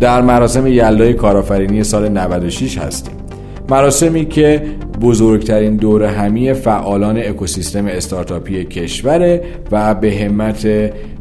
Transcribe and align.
در 0.00 0.22
مراسم 0.22 0.66
یلدای 0.66 1.14
کارآفرینی 1.14 1.84
سال 1.84 2.08
96 2.08 2.78
هستیم. 2.78 3.14
مراسمی 3.68 4.24
که 4.24 4.62
بزرگترین 5.00 5.76
دور 5.76 6.02
همی 6.02 6.52
فعالان 6.52 7.18
اکوسیستم 7.18 7.86
استارتاپی 7.86 8.64
کشوره 8.64 9.44
و 9.72 9.94
به 9.94 10.14
همت 10.14 10.68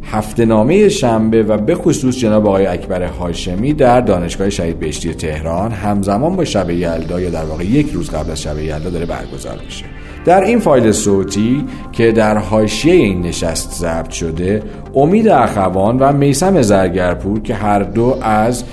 هفته 0.03 0.45
نامه 0.45 0.89
شنبه 0.89 1.43
و 1.43 1.57
به 1.57 1.75
خصوص 1.75 2.17
جناب 2.17 2.47
آقای 2.47 2.65
اکبر 2.65 3.03
هاشمی 3.03 3.73
در 3.73 4.01
دانشگاه 4.01 4.49
شهید 4.49 4.79
بهشتی 4.79 5.13
تهران 5.13 5.71
همزمان 5.71 6.35
با 6.35 6.45
شب 6.45 6.69
یلدا 6.69 7.21
یا 7.21 7.29
در 7.29 7.45
واقع 7.45 7.65
یک 7.65 7.91
روز 7.91 8.09
قبل 8.09 8.31
از 8.31 8.41
شب 8.41 8.59
یلدا 8.59 8.89
داره 8.89 9.05
برگزار 9.05 9.59
میشه. 9.65 9.85
در 10.25 10.43
این 10.43 10.59
فایل 10.59 10.91
صوتی 10.91 11.65
که 11.91 12.11
در 12.11 12.37
حاشیه 12.37 12.93
این 12.93 13.21
نشست 13.21 13.71
ضبط 13.71 14.09
شده 14.09 14.63
امید 14.95 15.27
اخوان 15.27 15.99
و 15.99 16.13
میسم 16.13 16.61
زرگرپور 16.61 17.41
که 17.41 17.53
هر 17.55 17.83
دو 17.83 18.17
از 18.21 18.63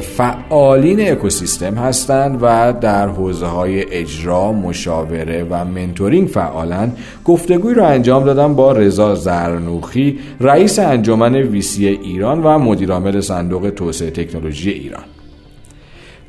فعالین 0.00 1.10
اکوسیستم 1.10 1.74
هستند 1.74 2.38
و 2.42 2.74
در 2.80 3.08
حوزه 3.08 3.46
های 3.46 3.92
اجرا، 3.92 4.52
مشاوره 4.52 5.46
و 5.50 5.64
منتورینگ 5.64 6.28
فعالن 6.28 6.92
گفتگوی 7.24 7.74
را 7.74 7.86
انجام 7.88 8.24
دادم 8.24 8.54
با 8.54 8.72
رضا 8.72 9.14
زرنوخی 9.14 10.18
رئیس 10.40 10.78
انجمن 10.78 11.34
ویسی 11.34 11.86
ایران 11.86 12.42
و 12.42 12.58
مدیرعامل 12.58 13.20
صندوق 13.20 13.70
توسعه 13.70 14.10
تکنولوژی 14.10 14.70
ایران. 14.70 15.04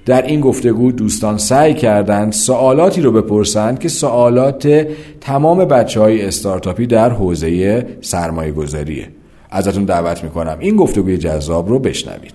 در 0.08 0.22
این 0.22 0.42
گفتگو 0.42 0.92
دوستان 0.92 1.38
سعی 1.38 1.74
کردند 1.74 2.34
سوالاتی 2.34 3.02
رو 3.02 3.12
بپرسند 3.12 3.80
که 3.80 3.90
سوالات 3.90 4.88
تمام 5.22 5.66
بچه 5.66 6.00
های 6.00 6.26
استارتاپی 6.26 6.88
در 6.88 7.10
حوزه 7.10 7.86
سرمایه 8.02 8.52
گذاریه 8.52 9.08
ازتون 9.50 9.86
دعوت 9.86 10.24
می‌کنم 10.24 10.58
این 10.60 10.76
گفتگوی 10.76 11.18
جذاب 11.18 11.70
رو 11.70 11.80
بشنوید. 11.80 12.34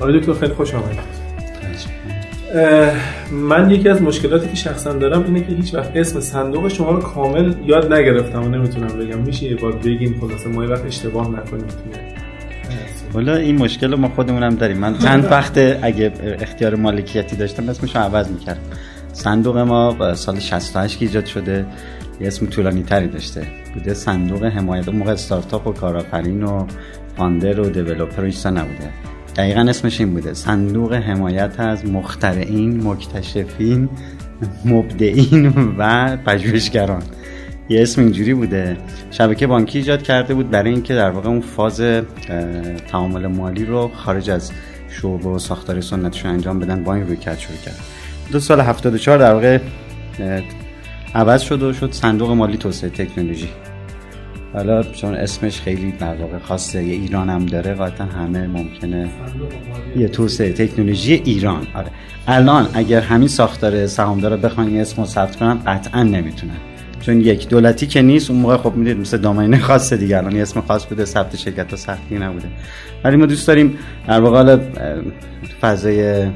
آقای 0.00 0.20
دکتر 0.20 0.32
خیلی 0.32 0.54
خوش 0.54 0.74
آمدید. 0.74 1.19
من 3.32 3.70
یکی 3.70 3.88
از 3.88 4.02
مشکلاتی 4.02 4.48
که 4.48 4.54
شخصا 4.54 4.92
دارم 4.92 5.24
اینه 5.24 5.40
که 5.40 5.52
هیچ 5.52 5.74
وقت 5.74 5.90
اسم 5.94 6.20
صندوق 6.20 6.68
شما 6.68 6.90
رو 6.90 7.00
کامل 7.00 7.54
یاد 7.66 7.92
نگرفتم 7.92 8.42
و 8.42 8.48
نمی‌تونم 8.48 8.86
بگم. 8.86 9.18
میشه 9.18 9.46
یه 9.46 9.56
بار 9.56 9.72
بگیم؟ 9.72 10.16
خلاصه 10.20 10.48
ما 10.48 10.66
وقت 10.66 10.86
اشتباه 10.86 11.28
نکنیم 11.28 11.64
حالا 13.12 13.36
این. 13.36 13.58
مشکل 13.58 13.94
ما 13.94 14.08
خودمون 14.08 14.42
هم 14.42 14.54
داریم. 14.54 14.76
من 14.76 14.98
چند 14.98 15.24
وقت 15.24 15.78
اگه 15.82 16.12
اختیار 16.40 16.74
مالکیتی 16.74 17.36
داشتم 17.36 17.68
اسمش 17.68 17.96
رو 17.96 18.02
عوض 18.02 18.28
می‌کردم. 18.28 18.60
صندوق 19.12 19.58
ما 19.58 20.14
سال 20.14 20.38
68 20.38 20.98
که 20.98 21.04
ایجاد 21.04 21.26
شده 21.26 21.66
یه 22.20 22.26
اسم 22.26 22.46
طولانی 22.46 22.82
تری 22.82 23.08
داشته. 23.08 23.42
بوده 23.74 23.94
صندوق 23.94 24.44
حمایت 24.44 24.88
موقع 24.88 25.12
استارتاپ 25.12 25.66
و 25.66 25.72
کارآفرین 25.72 26.42
و 26.42 26.66
فاندر 27.16 27.60
و 27.60 27.70
دیولپر 27.70 28.22
و 28.44 28.50
نبوده. 28.50 28.90
دقیقا 29.36 29.60
اسمش 29.60 30.00
این 30.00 30.12
بوده. 30.12 30.34
صندوق 30.34 30.92
حمایت 30.92 31.60
از 31.60 31.86
مخترعین 31.86 32.86
مکتشفین 32.86 33.88
مبدعین 34.64 35.74
و 35.78 36.16
پژوهشگران. 36.16 37.02
یه 37.68 37.82
اسم 37.82 38.02
اینجوری 38.02 38.34
بوده. 38.34 38.76
شبکه 39.10 39.46
بانکی 39.46 39.78
ایجاد 39.78 40.02
کرده 40.02 40.34
بود 40.34 40.50
برای 40.50 40.70
اینکه 40.70 40.94
در 40.94 41.10
واقع 41.10 41.28
اون 41.28 41.40
فاز 41.40 41.80
تعامل 42.88 43.26
مالی 43.26 43.64
رو 43.64 43.90
خارج 43.94 44.30
از 44.30 44.52
شعبه 44.88 45.28
و 45.28 45.38
ساختار 45.38 45.80
سنتش 45.80 46.26
انجام 46.26 46.58
بدن. 46.58 46.84
با 46.84 46.94
این 46.94 47.06
روی 47.06 47.16
کرد 47.16 47.38
شروع 47.38 47.58
کرد. 47.64 47.78
دو 48.32 48.40
سال 48.40 48.60
74 48.60 49.18
در 49.18 49.34
واقع 49.34 49.58
عوض 51.14 51.42
شد 51.42 51.62
و 51.62 51.72
شد 51.72 51.92
صندوق 51.92 52.30
مالی 52.30 52.56
توسعه 52.56 52.90
تکنولوژی. 52.90 53.48
حالا 54.54 54.82
چون 54.82 55.14
اسمش 55.14 55.60
خیلی 55.60 55.92
در 55.92 56.14
واقع 56.14 56.38
خاصه 56.38 56.84
یه 56.84 56.94
ایران 56.94 57.30
هم 57.30 57.46
داره 57.46 57.74
قاطعا 57.74 58.06
همه 58.06 58.46
ممکنه. 58.46 59.08
یه 59.96 60.08
توسعه 60.08 60.52
تکنولوژی 60.52 61.14
ایران. 61.14 61.66
آره. 61.74 61.90
الان 62.26 62.68
اگر 62.74 63.00
همین 63.00 63.28
ساختار 63.28 63.86
سهامدار 63.86 64.36
بخوان 64.36 64.66
این 64.66 64.80
اسمو 64.80 65.06
ثبت 65.06 65.36
کنن 65.36 65.58
قطعا 65.66 66.02
نمی‌تونن. 66.02 66.56
چون 67.00 67.20
یک 67.20 67.48
دولتی 67.48 67.86
که 67.86 68.02
نیست 68.02 68.30
اون 68.30 68.40
موقع 68.40 68.56
خب 68.56 68.76
می‌دید 68.76 68.98
مثل 68.98 69.16
دامینه 69.16 69.58
خاصه 69.58 69.96
دیگه. 69.96 70.18
الان 70.18 70.36
اسم 70.36 70.60
خاص 70.60 70.86
بوده 70.86 71.04
ثبت 71.04 71.36
شرکت 71.36 71.76
سختی 71.76 72.18
نبوده. 72.18 72.48
ولی 73.04 73.16
ما 73.16 73.26
دوست 73.26 73.48
داریم 73.48 73.78
در 74.08 74.20
واقع 74.20 74.58
فضای 75.60 76.26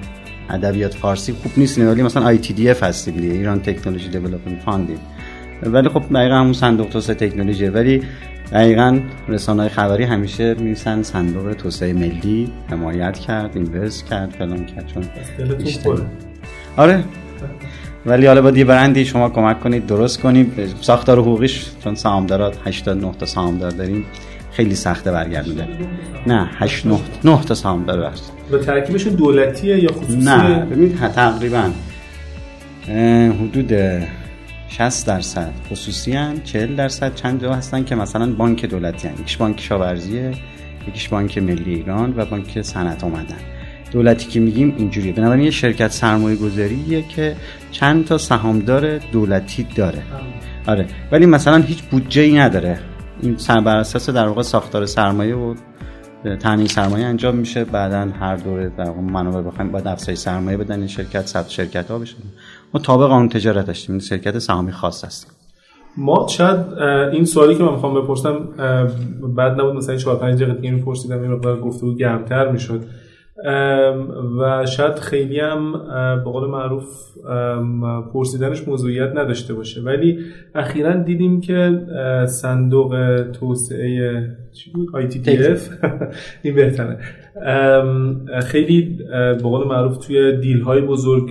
ادبیات 0.50 0.94
فارسی 0.94 1.32
خوب 1.32 1.52
نیست 1.56 1.78
ولی 1.78 2.02
مثلا 2.02 2.26
آی 2.26 2.38
تی 2.38 2.69
هستیم 2.69 3.16
دیگه. 3.16 3.34
ایران 3.34 3.60
تکنولوژی 3.60 4.08
دیولپمنت 4.08 4.62
فاندیم 4.62 4.98
ولی 5.62 5.88
خب 5.88 6.03
دقیقا 6.15 6.34
همون 6.34 6.53
صندوق 6.53 6.88
توسعه 6.88 7.15
تکنولوژی 7.15 7.66
ولی 7.66 8.03
دقیقا 8.53 9.00
رسانه 9.28 9.62
های 9.62 9.69
خبری 9.69 10.04
همیشه 10.04 10.54
میسن 10.54 11.03
صندوق 11.03 11.53
توسعه 11.53 11.92
ملی 11.92 12.53
حمایت 12.70 13.19
کرد 13.19 13.56
اینوست 13.56 14.06
کرد 14.06 14.31
فلان 14.31 14.66
کرد. 14.66 14.87
چون 14.87 15.04
آره. 16.76 17.04
ولی 18.06 18.26
حالا 18.26 18.43
باید 18.43 18.56
یه 18.56 18.64
برندی 18.64 19.04
شما 19.04 19.28
کمک 19.28 19.60
کنید 19.60 19.87
درست 19.87 20.20
کنید. 20.20 20.53
ساختار 20.81 21.19
حقوقیش 21.19 21.66
چون 21.84 21.94
سهامدارات 21.94 22.56
89 22.66 23.12
تا 23.12 23.26
سهامدار 23.26 23.70
داریم 23.70 24.04
خیلی 24.53 24.75
سخته 24.75 25.12
برگردونده. 25.12 25.69
نه 26.26 26.50
8 26.59 26.87
9 26.87 26.98
9 27.25 27.43
تا 27.43 27.54
سهامدار 27.54 28.00
برد 28.00 28.20
و 28.53 28.59
ترکیبشون 28.59 29.14
دولتیه 29.14 29.82
یا 29.82 29.93
خصوصیه 29.93 30.19
نه 30.19 30.64
ببین 30.64 30.98
تقریبا. 30.98 31.70
حدود 33.41 33.72
60 34.78 35.06
درصد. 35.06 35.52
خصوصی 35.70 36.12
هن 36.12 36.40
40 36.44 36.76
درصد 36.76 37.14
چند 37.14 37.42
جا 37.42 37.54
هستن 37.54 37.84
که 37.84 37.94
مثلا 37.94 38.32
بانک 38.32 38.66
دولتی 38.66 39.08
هن 39.08 39.14
یکیش 39.14 39.36
بانک 39.36 39.60
شاورزیه 39.60 40.34
یکیش 40.88 41.08
بانک 41.08 41.38
ملی 41.38 41.74
ایران 41.74 42.14
و 42.16 42.24
بانک 42.24 42.62
صنعت 42.62 43.04
آمدن. 43.04 43.36
دولتی 43.92 44.28
که 44.28 44.40
میگیم 44.40 44.74
اینجوریه. 44.78 45.12
بنابراین 45.12 45.44
یه 45.44 45.50
شرکت 45.50 45.90
سرمایه 45.90 46.36
گذاریه 46.36 47.02
که 47.02 47.36
چند 47.70 48.04
تا 48.04 48.18
سهامدار 48.18 48.98
دولتی 48.98 49.66
داره. 49.76 50.02
آره. 50.66 50.86
ولی 51.12 51.26
مثلا 51.26 51.56
هیچ 51.56 51.82
بودجه 51.82 52.22
ای 52.22 52.38
نداره. 52.38 52.78
این 53.22 53.36
بر 53.64 53.76
اساس 53.76 54.10
در 54.10 54.26
واقع 54.28 54.42
ساختار 54.42 54.86
سرمایه 54.86 55.34
و 55.34 55.54
تامین 56.40 56.66
سرمایه 56.66 57.06
انجام 57.06 57.36
میشه. 57.36 57.64
بعدا 57.64 58.08
هر 58.20 58.36
دوره 58.36 58.68
در 58.68 58.84
واقع 58.84 59.00
منابع 59.00 59.50
بخوایم 59.50 59.72
باید 59.72 59.86
افزایش 59.86 60.18
سرمایه 60.18 60.56
بدن 60.56 60.78
این 60.78 60.88
شرکت 60.88 61.26
ثبت 61.26 61.48
شرکت 61.48 61.90
ها 61.90 61.98
بشه. 61.98 62.16
ما 62.74 62.80
تابع 62.80 63.06
قانون 63.06 63.28
تجارت 63.28 63.66
داشتیم 63.66 63.98
شرکت 63.98 64.38
سهامی 64.38 64.72
خاص 64.72 65.04
هستیم 65.04 65.30
ما 65.96 66.26
شاید 66.28 66.72
این 67.12 67.24
سوالی 67.24 67.54
که 67.54 67.62
من 67.62 67.72
می‌خوام 67.72 68.02
بپرسم 68.02 68.38
بعد 69.36 69.60
نبود 69.60 69.74
مثلا 69.74 69.96
4 69.96 70.16
5 70.16 70.42
دقیقه 70.42 70.54
دیگه 70.60 70.70
میپرسیدم 70.70 71.22
این 71.22 71.30
مقدار 71.30 71.60
گفتگو 71.60 71.94
گرمتر 71.94 72.50
می‌شد. 72.50 72.84
و 74.40 74.66
شاید 74.66 74.94
خیلی 74.94 75.40
هم 75.40 75.72
به 76.24 76.30
قول 76.30 76.50
معروف 76.50 76.84
پرسیدنش 78.12 78.68
موضوعیت 78.68 79.10
نداشته 79.14 79.54
باشه. 79.54 79.80
ولی 79.82 80.18
اخیرا 80.54 80.92
دیدیم 80.92 81.40
که 81.40 81.80
صندوق 82.26 83.22
توسعه 83.32 84.22
چی 84.52 84.70
بود؟ 84.70 84.88
ITTF 85.10 85.60
این 86.42 86.54
بهتره. 86.54 86.98
خیلی 88.42 88.98
به 89.08 89.42
قول 89.42 89.68
معروف 89.68 90.06
توی 90.06 90.36
دیل 90.36 90.60
های 90.60 90.80
بزرگ 90.80 91.30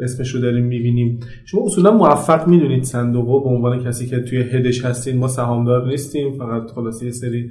اسمش 0.00 0.30
رو 0.30 0.40
داریم 0.40 0.64
می‌بینیم. 0.64 1.20
شما 1.44 1.62
اصولا 1.64 1.90
موفق 1.90 2.46
می‌دونید 2.48 2.82
صندوق 2.82 3.44
به 3.44 3.48
عنوان 3.48 3.84
کسی 3.84 4.06
که 4.06 4.20
توی 4.20 4.38
هدش 4.38 4.84
هستین. 4.84 5.18
ما 5.18 5.28
سهامدار 5.28 5.86
نیستیم 5.86 6.32
فقط 6.32 6.70
خلاصی 6.70 7.12
سری 7.12 7.50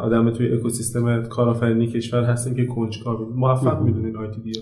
آدم 0.00 0.30
توی 0.30 0.52
اکوسیستم 0.52 1.22
کارآفرینی 1.22 1.86
کشور 1.86 2.24
هستیم 2.24 2.54
که 2.54 2.66
کنجکاو 2.66 3.34
موفق 3.34 3.82
می‌دونین 3.82 4.16
IT 4.16 4.52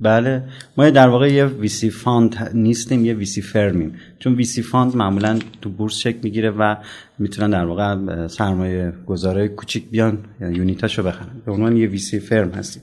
بله. 0.00 0.42
ما 0.76 0.90
در 0.90 1.08
واقع 1.08 1.32
یه 1.32 1.46
VC 1.46 1.90
fund 1.90 2.50
نیستیم 2.54 3.04
یه 3.04 3.14
VC 3.14 3.42
firm 3.42 3.71
یم. 3.71 3.92
چون 4.18 4.34
VC 4.34 4.62
fund 4.62 4.96
معمولا 4.96 5.38
تو 5.62 5.70
بورس 5.70 5.96
شکل 5.96 6.18
می‌گیره 6.22 6.50
و 6.50 6.76
می‌تونن 7.18 7.50
در 7.50 7.64
واقع 7.64 8.26
سرمایه 8.26 8.92
گذاره 9.06 9.48
کوچیک 9.48 9.90
بیان 9.90 10.18
unit 10.40 10.75
اشو 10.75 11.02
بخرن. 11.02 11.42
به 11.46 11.52
عنوان 11.52 11.76
یه 11.76 11.86
VC 11.86 12.20
firm 12.20 12.50
هستیم. 12.50 12.82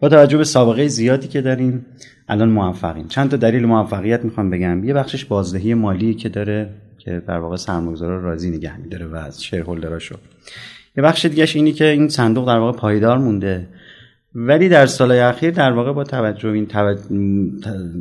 با 0.00 0.08
توجه 0.08 0.36
به 0.36 0.44
سابقه 0.44 0.88
زیادی 0.88 1.28
که 1.28 1.40
داریم 1.40 1.86
الان 2.28 2.48
موفقیم. 2.48 3.08
چند 3.08 3.30
تا 3.30 3.36
دلیل 3.36 3.66
موفقیت 3.66 4.24
می‌خوام 4.24 4.50
بگم. 4.50 4.84
یه 4.84 4.94
بخشش 4.94 5.24
بازدهی 5.24 5.74
مالی 5.74 6.14
که 6.14 6.28
داره 6.28 6.70
که 6.98 7.22
در 7.28 7.38
واقع 7.38 7.56
سرمایه‌گذارا 7.56 8.20
راضی 8.20 8.50
نگه 8.50 8.80
میداره 8.80 9.06
و 9.06 9.14
از 9.14 9.44
شیرهولدراشو 9.44 10.16
یه 10.96 11.04
بخش 11.04 11.24
دیگهش 11.24 11.56
اینی 11.56 11.72
که 11.72 11.84
این 11.84 12.08
صندوق 12.08 12.46
در 12.46 12.58
واقع 12.58 12.78
پایدار 12.78 13.18
مونده. 13.18 13.68
ولی 14.34 14.68
در 14.68 14.86
سالهای 14.86 15.20
اخیر 15.20 15.50
در 15.50 15.72
واقع 15.72 15.92
با 15.92 16.04
توجه 16.04 16.48
این 16.48 16.66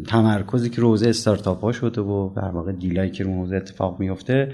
تمرکزی 0.07 0.69
که 0.69 0.81
روزه 0.81 1.09
استارتاپ 1.09 1.61
ها 1.61 1.71
شده 1.71 2.01
و 2.01 2.29
در 2.35 2.49
واقع 2.49 2.71
دیلایی 2.71 3.11
که 3.11 3.23
رو 3.23 3.33
حوزه 3.33 3.55
اتفاق 3.55 3.99
میفته 3.99 4.51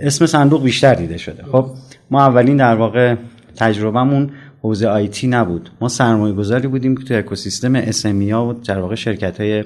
اسم 0.00 0.26
صندوق 0.26 0.62
بیشتر 0.62 0.94
دیده 0.94 1.18
شده. 1.18 1.42
خب 1.42 1.66
ما 2.10 2.22
اولین 2.22 2.56
در 2.56 2.74
واقع 2.74 3.14
تجربهمون 3.56 4.30
حوزه 4.62 4.88
آیتی 4.88 5.26
نبود. 5.26 5.70
ما 5.80 5.88
سرمایه 5.88 6.34
گذاری 6.34 6.68
بودیم 6.68 6.96
که 6.96 7.04
تو 7.04 7.14
اکوسیستم 7.14 7.74
اسمی 7.74 8.30
ها 8.30 8.46
و 8.46 8.52
در 8.52 8.78
واقع 8.78 8.94
شرکت 8.94 9.40
های 9.40 9.64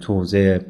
تو 0.00 0.14
حوزه 0.14 0.60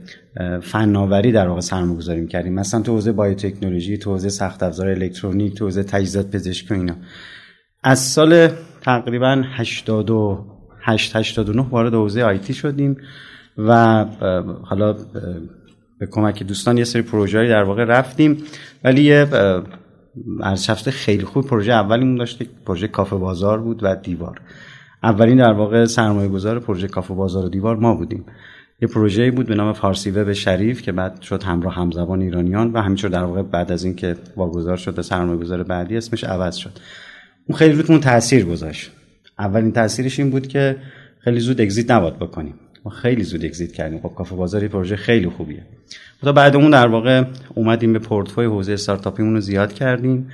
فناوری 0.63 1.33
در 1.33 1.49
واقع 1.49 1.61
سرمایه 1.61 1.99
گذاری 1.99 2.27
کردیم 2.27 2.55
مثلا 2.55 2.83
تو 2.83 2.93
حوزه 2.93 3.13
بایوتکنولوژی 3.13 3.99
تو 3.99 4.11
حوزه 4.11 4.29
سخت 4.29 4.63
افزار 4.63 4.89
الکترونیک 4.89 5.55
تو 5.55 5.65
حوزه 5.65 5.83
تجهیزات 5.83 6.31
پزشکی 6.31 6.75
و 6.75 6.77
اینا. 6.77 6.97
از 7.83 7.99
سال 7.99 8.49
تقریبا 8.81 9.43
88 9.47 11.17
89 11.17 11.67
وارد 11.71 11.95
حوزه 11.95 12.23
آیتی 12.23 12.55
شدیم 12.55 12.97
و 13.59 14.05
حالا 14.63 14.93
به 15.99 16.07
کمک 16.11 16.43
دوستان 16.43 16.79
یه 16.79 16.85
سری 16.85 17.03
پروژه‌ای 17.03 17.49
در 17.49 17.63
واقع 17.63 17.85
رفتیم. 17.85 18.43
ولی 18.85 19.03
یه 19.03 19.29
از 20.43 20.71
خیلی 20.89 21.25
خوب 21.25 21.47
پروژه 21.47 21.73
اولیمون 21.73 22.17
داشته 22.17 22.47
پروژه 22.67 22.89
کافه 22.89 23.17
بازار 23.17 23.61
بود 23.61 23.81
و 23.83 23.97
دیوار. 23.97 24.41
اولین 25.03 25.37
در 25.37 25.53
واقع 25.53 25.85
سرمایه 25.85 26.29
گذار 26.29 26.61
پروژه 26.61 26.89
کافه 26.89 27.15
بازار 27.15 27.45
و 27.45 27.49
دیوار 27.49 27.77
ما 27.77 27.95
بودیم. 27.95 28.27
یه 28.85 28.89
پروژه 28.89 29.31
بود 29.31 29.47
به 29.47 29.55
نام 29.55 29.73
فارسی 29.73 30.11
وب 30.11 30.33
شریف 30.33 30.83
که 30.83 30.93
بعد 30.93 31.21
شد 31.21 31.43
همراه 31.43 31.75
همزبان 31.75 32.23
ایرانیان 32.23 32.73
و 32.73 32.81
همینطور 32.81 33.11
در 33.11 33.25
واقع 33.25 33.43
بعد 33.43 33.73
از 33.73 33.85
اینکه 33.85 34.17
واگذار 34.37 34.77
شد 34.77 34.95
به 34.95 35.03
سرمایه 35.03 35.39
گذار 35.39 35.63
بعدی 35.63 35.97
اسمش 35.97 36.25
عوض 36.25 36.57
شد. 36.57 36.71
اون 37.47 37.59
خیلی 37.59 37.75
روتون 37.75 38.01
تاثیر 38.01 38.45
گذاشت. 38.45 38.91
اولین 39.39 39.73
تاثیرش 39.73 40.19
این 40.19 40.31
بود 40.31 40.47
که 40.47 40.77
خیلی 41.19 41.41
زود 41.41 41.61
اگزییت 41.61 41.91
نباید 41.91 42.19
بکنیم. 42.19 42.55
ما 42.85 42.91
خیلی 42.91 43.23
زود 43.23 43.45
اگزییت 43.45 43.73
کردیم. 43.73 44.01
خب 44.01 44.13
کافه 44.17 44.35
بازاری 44.37 44.69
پروژه 44.69 44.97
خیلی 44.97 45.29
خوبیه. 45.29 45.63
تا 46.23 46.33
بعد 46.33 46.57
اون 46.57 46.71
در 46.71 46.87
واقع 46.87 47.25
اومدیم 47.55 47.93
به 47.93 47.99
پورتفوی 47.99 48.47
حوزه 48.47 48.73
استارتاپیمون 48.73 49.35
رو 49.35 49.41
زیاد 49.41 49.73
کردیم 49.73 50.31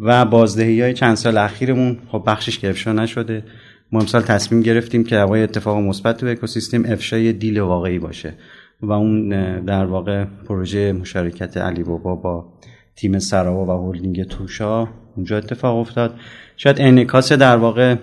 و 0.00 0.24
بازدهی 0.24 0.82
های 0.82 0.94
چند 0.94 1.14
سال 1.14 1.36
اخیرمون 1.36 1.98
خب 2.08 2.22
بخشش 2.26 2.58
که 2.58 2.70
افشا 2.70 2.92
نشده. 2.92 3.44
ما 3.92 4.00
امسال 4.00 4.22
تصمیم 4.22 4.62
گرفتیم 4.62 5.04
که 5.04 5.16
هوای 5.16 5.42
اتفاق 5.42 5.78
مثبت 5.78 6.16
تو 6.16 6.26
اکوسیستم 6.26 6.82
افشای 6.86 7.32
دیل 7.32 7.60
واقعی 7.60 7.98
باشه 7.98 8.34
و 8.82 8.92
اون 8.92 9.28
در 9.60 9.84
واقع 9.84 10.24
پروژه 10.24 10.92
مشارکت 10.92 11.56
علی 11.56 11.82
بابا 11.82 12.14
با 12.14 12.52
تیم 12.96 13.18
سراوا 13.18 13.64
و 13.64 13.70
هولدینگ 13.70 14.22
توشا 14.22 14.88
اونجا 15.16 15.36
اتفاق 15.36 15.76
افتاد. 15.76 16.14
شاید 16.56 16.76
انعکاس 16.80 17.32
در 17.32 17.56
واقع 17.56 17.96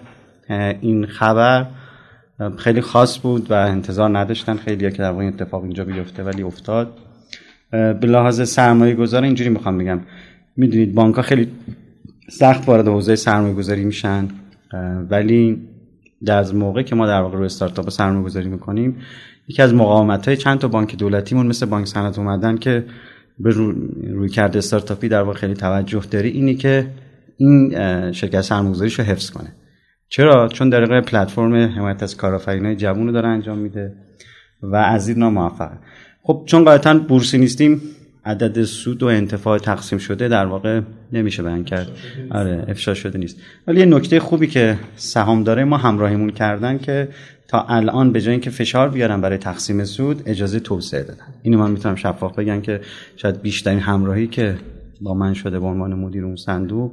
این 0.81 1.06
خبر 1.06 1.68
خیلی 2.57 2.81
خاص 2.81 3.19
بود 3.22 3.51
و 3.51 3.54
انتظار 3.54 4.18
نداشتن 4.19 4.56
خیلی 4.56 4.92
که 4.92 4.98
در 4.98 5.12
واقع 5.12 5.28
اتفاق 5.28 5.63
اینجا 5.63 5.83
بیفته 5.83 6.24
ولی 6.24 6.44
افتاد. 6.44 6.98
به 7.72 8.07
لحاظ 8.07 8.50
سرمایه 8.50 8.95
گذار 8.95 9.24
اینجوری 9.24 9.50
می‌خوام 9.50 9.78
بگم. 9.78 10.00
می‌دونید 10.57 10.95
بانک 10.95 11.16
ها 11.16 11.22
خیلی 11.22 11.48
سخت 12.30 12.68
وارد 12.68 12.88
حوزه 12.88 13.16
سرمایه 13.16 13.54
گذاری 13.54 13.86
میشن 13.86 14.28
ولی 15.10 15.68
در 16.25 16.38
از 16.38 16.56
موقع 16.56 16.81
که 16.81 16.95
ما 16.95 17.07
در 17.07 17.21
واقع 17.21 17.38
روی 17.38 17.45
استارتاپ 17.45 17.89
سرمایه 17.89 18.25
گذاری 18.25 18.50
می‌کنیم 18.50 18.97
یکی 19.47 19.62
از 19.62 19.73
مقاومت 19.73 20.27
های 20.27 20.38
چند 20.38 20.59
تا 20.59 20.68
بانک 20.68 20.97
دولتیمون 20.97 21.47
مثل 21.47 21.65
بانک 21.65 21.88
صنعت 21.88 22.19
اومدن 22.19 22.57
که 22.57 22.85
به 23.39 23.50
روی 24.09 24.29
کرده 24.29 24.57
استارتاپی 24.57 25.07
در 25.07 25.21
واقع 25.21 25.38
خیلی 25.38 25.53
توجه 25.53 26.01
داری 26.12 26.29
اینی 26.29 26.56
که 26.56 26.88
این 27.38 27.71
شرکت 28.12 28.41
سرمایه‌گذاریش 28.41 29.00
رو 29.00 29.06
حفظ 29.06 29.29
کنه. 29.29 29.53
چرا؟ 30.09 30.47
چون 30.47 30.69
در 30.69 31.01
پلتفرم 31.01 31.56
حمایت 31.56 32.03
از 32.03 32.18
کارآفرینای 32.18 32.75
جوون 32.75 33.07
رو 33.07 33.12
داره 33.13 33.27
انجام 33.27 33.57
میده 33.57 33.94
و 34.62 34.75
از 34.75 35.07
این 35.07 35.23
موفقه. 35.23 35.77
خب 36.23 36.44
چون 36.45 36.63
قاعدتا 36.63 37.00
بورسی 37.00 37.38
نیستیم 37.38 37.81
عدد 38.25 38.63
سود 38.63 39.03
و 39.03 39.06
انتفاع 39.06 39.57
تقسیم 39.57 40.00
شده 40.00 40.27
در 40.27 40.45
واقع 40.45 40.81
نمیشه 41.13 41.44
بیان 41.44 41.63
کرد. 41.63 41.91
آره 42.31 42.65
افشا 42.68 42.94
شده 42.94 43.19
نیست. 43.19 43.38
ولی 43.68 43.79
یه 43.79 43.85
نکته 43.85 44.19
خوبی 44.19 44.47
که 44.47 44.77
داره 45.45 45.63
ما 45.63 45.77
همراهیمون 45.77 46.29
کردن 46.29 46.77
که 46.77 47.09
تا 47.47 47.65
الان 47.69 48.12
به 48.12 48.21
جای 48.21 48.31
اینکه 48.31 48.50
فشار 48.50 48.89
بیارن 48.89 49.21
برای 49.21 49.38
تقسیم 49.38 49.83
سود 49.83 50.23
اجازه 50.25 50.59
توسعه 50.59 51.03
دادن. 51.03 51.25
اینو 51.41 51.57
من 51.57 51.71
می‌تونم 51.71 51.95
شفاف 51.95 52.39
بگم 52.39 52.62
که 52.62 52.81
شاید 53.15 53.41
بیشترین 53.41 53.79
همراهی 53.79 54.27
که 54.27 54.56
با 55.01 55.13
من 55.13 55.33
شده 55.33 55.59
به 55.59 55.65
عنوان 55.65 55.94
مدیر 55.94 56.25
اون 56.25 56.35
صندوق 56.35 56.91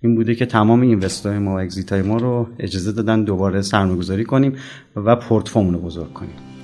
این 0.00 0.14
بوده 0.14 0.34
که 0.34 0.46
تمام 0.46 0.80
اینوستای 0.80 1.38
ما 1.38 1.54
و 1.54 1.60
اگزیت 1.60 1.92
های 1.92 2.02
ما 2.02 2.16
رو 2.16 2.48
اجازه 2.58 2.92
دادن 2.92 3.24
دوباره 3.24 3.62
سرمایه‌گذاری 3.62 4.24
کنیم 4.24 4.52
و 4.96 5.16
پورتفومون 5.16 5.74
رو 5.74 5.80
بزرگ 5.80 6.12
کنیم. 6.12 6.55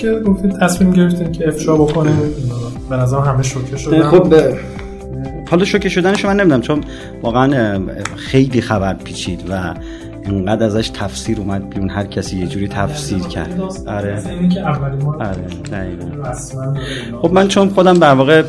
که 0.00 0.20
گفتید 0.26 0.58
تصمیم 0.58 0.90
گرفتین 0.90 1.32
که 1.32 1.48
افشا 1.48 1.76
بکنه 1.76 2.10
به 2.90 2.96
نظر 2.96 3.18
همه 3.18 3.42
شوکه 3.42 3.76
شدن. 3.76 4.02
خب 4.02 4.34
حالا 5.50 5.64
شوکه 5.64 5.88
شدنش 5.88 6.24
من 6.24 6.36
نمی‌دونم 6.36 6.60
چون 6.60 6.80
واقعا 7.22 7.80
خیلی 8.16 8.60
خبر 8.60 8.94
پیچید 8.94 9.50
و 9.50 9.74
اینقدر 10.24 10.66
ازش 10.66 10.88
تفسیر 10.88 11.38
اومد 11.38 11.70
بیرون 11.70 11.90
هر 11.90 12.04
کسی 12.04 12.38
یه 12.38 12.46
جوری 12.46 12.68
تفسیر 12.68 13.18
کرد. 13.18 13.60
آره. 13.86 14.22
آره 15.20 15.96
خب 17.22 17.32
من 17.32 17.48
چون 17.48 17.68
خودم 17.68 17.94
در 17.94 18.14
واقع 18.14 18.42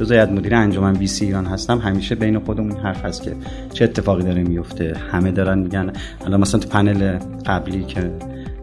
جزء 0.00 0.26
مدیر 0.26 0.54
انجمن 0.54 0.92
بی 0.92 1.06
سی 1.06 1.24
ایران 1.24 1.46
هستم 1.46 1.78
همیشه 1.78 2.14
بین 2.14 2.38
خودمون 2.38 2.76
حرف 2.76 3.04
هست 3.04 3.22
که 3.22 3.32
چه 3.72 3.84
اتفاقی 3.84 4.22
داره 4.22 4.42
میفته 4.42 4.96
همه 5.12 5.30
دارن 5.30 5.58
میگن 5.58 5.92
الان 6.26 6.40
مثلا 6.40 6.60
تو 6.60 6.68
پنل 6.68 7.18
قبلی 7.46 7.84
که 7.84 8.10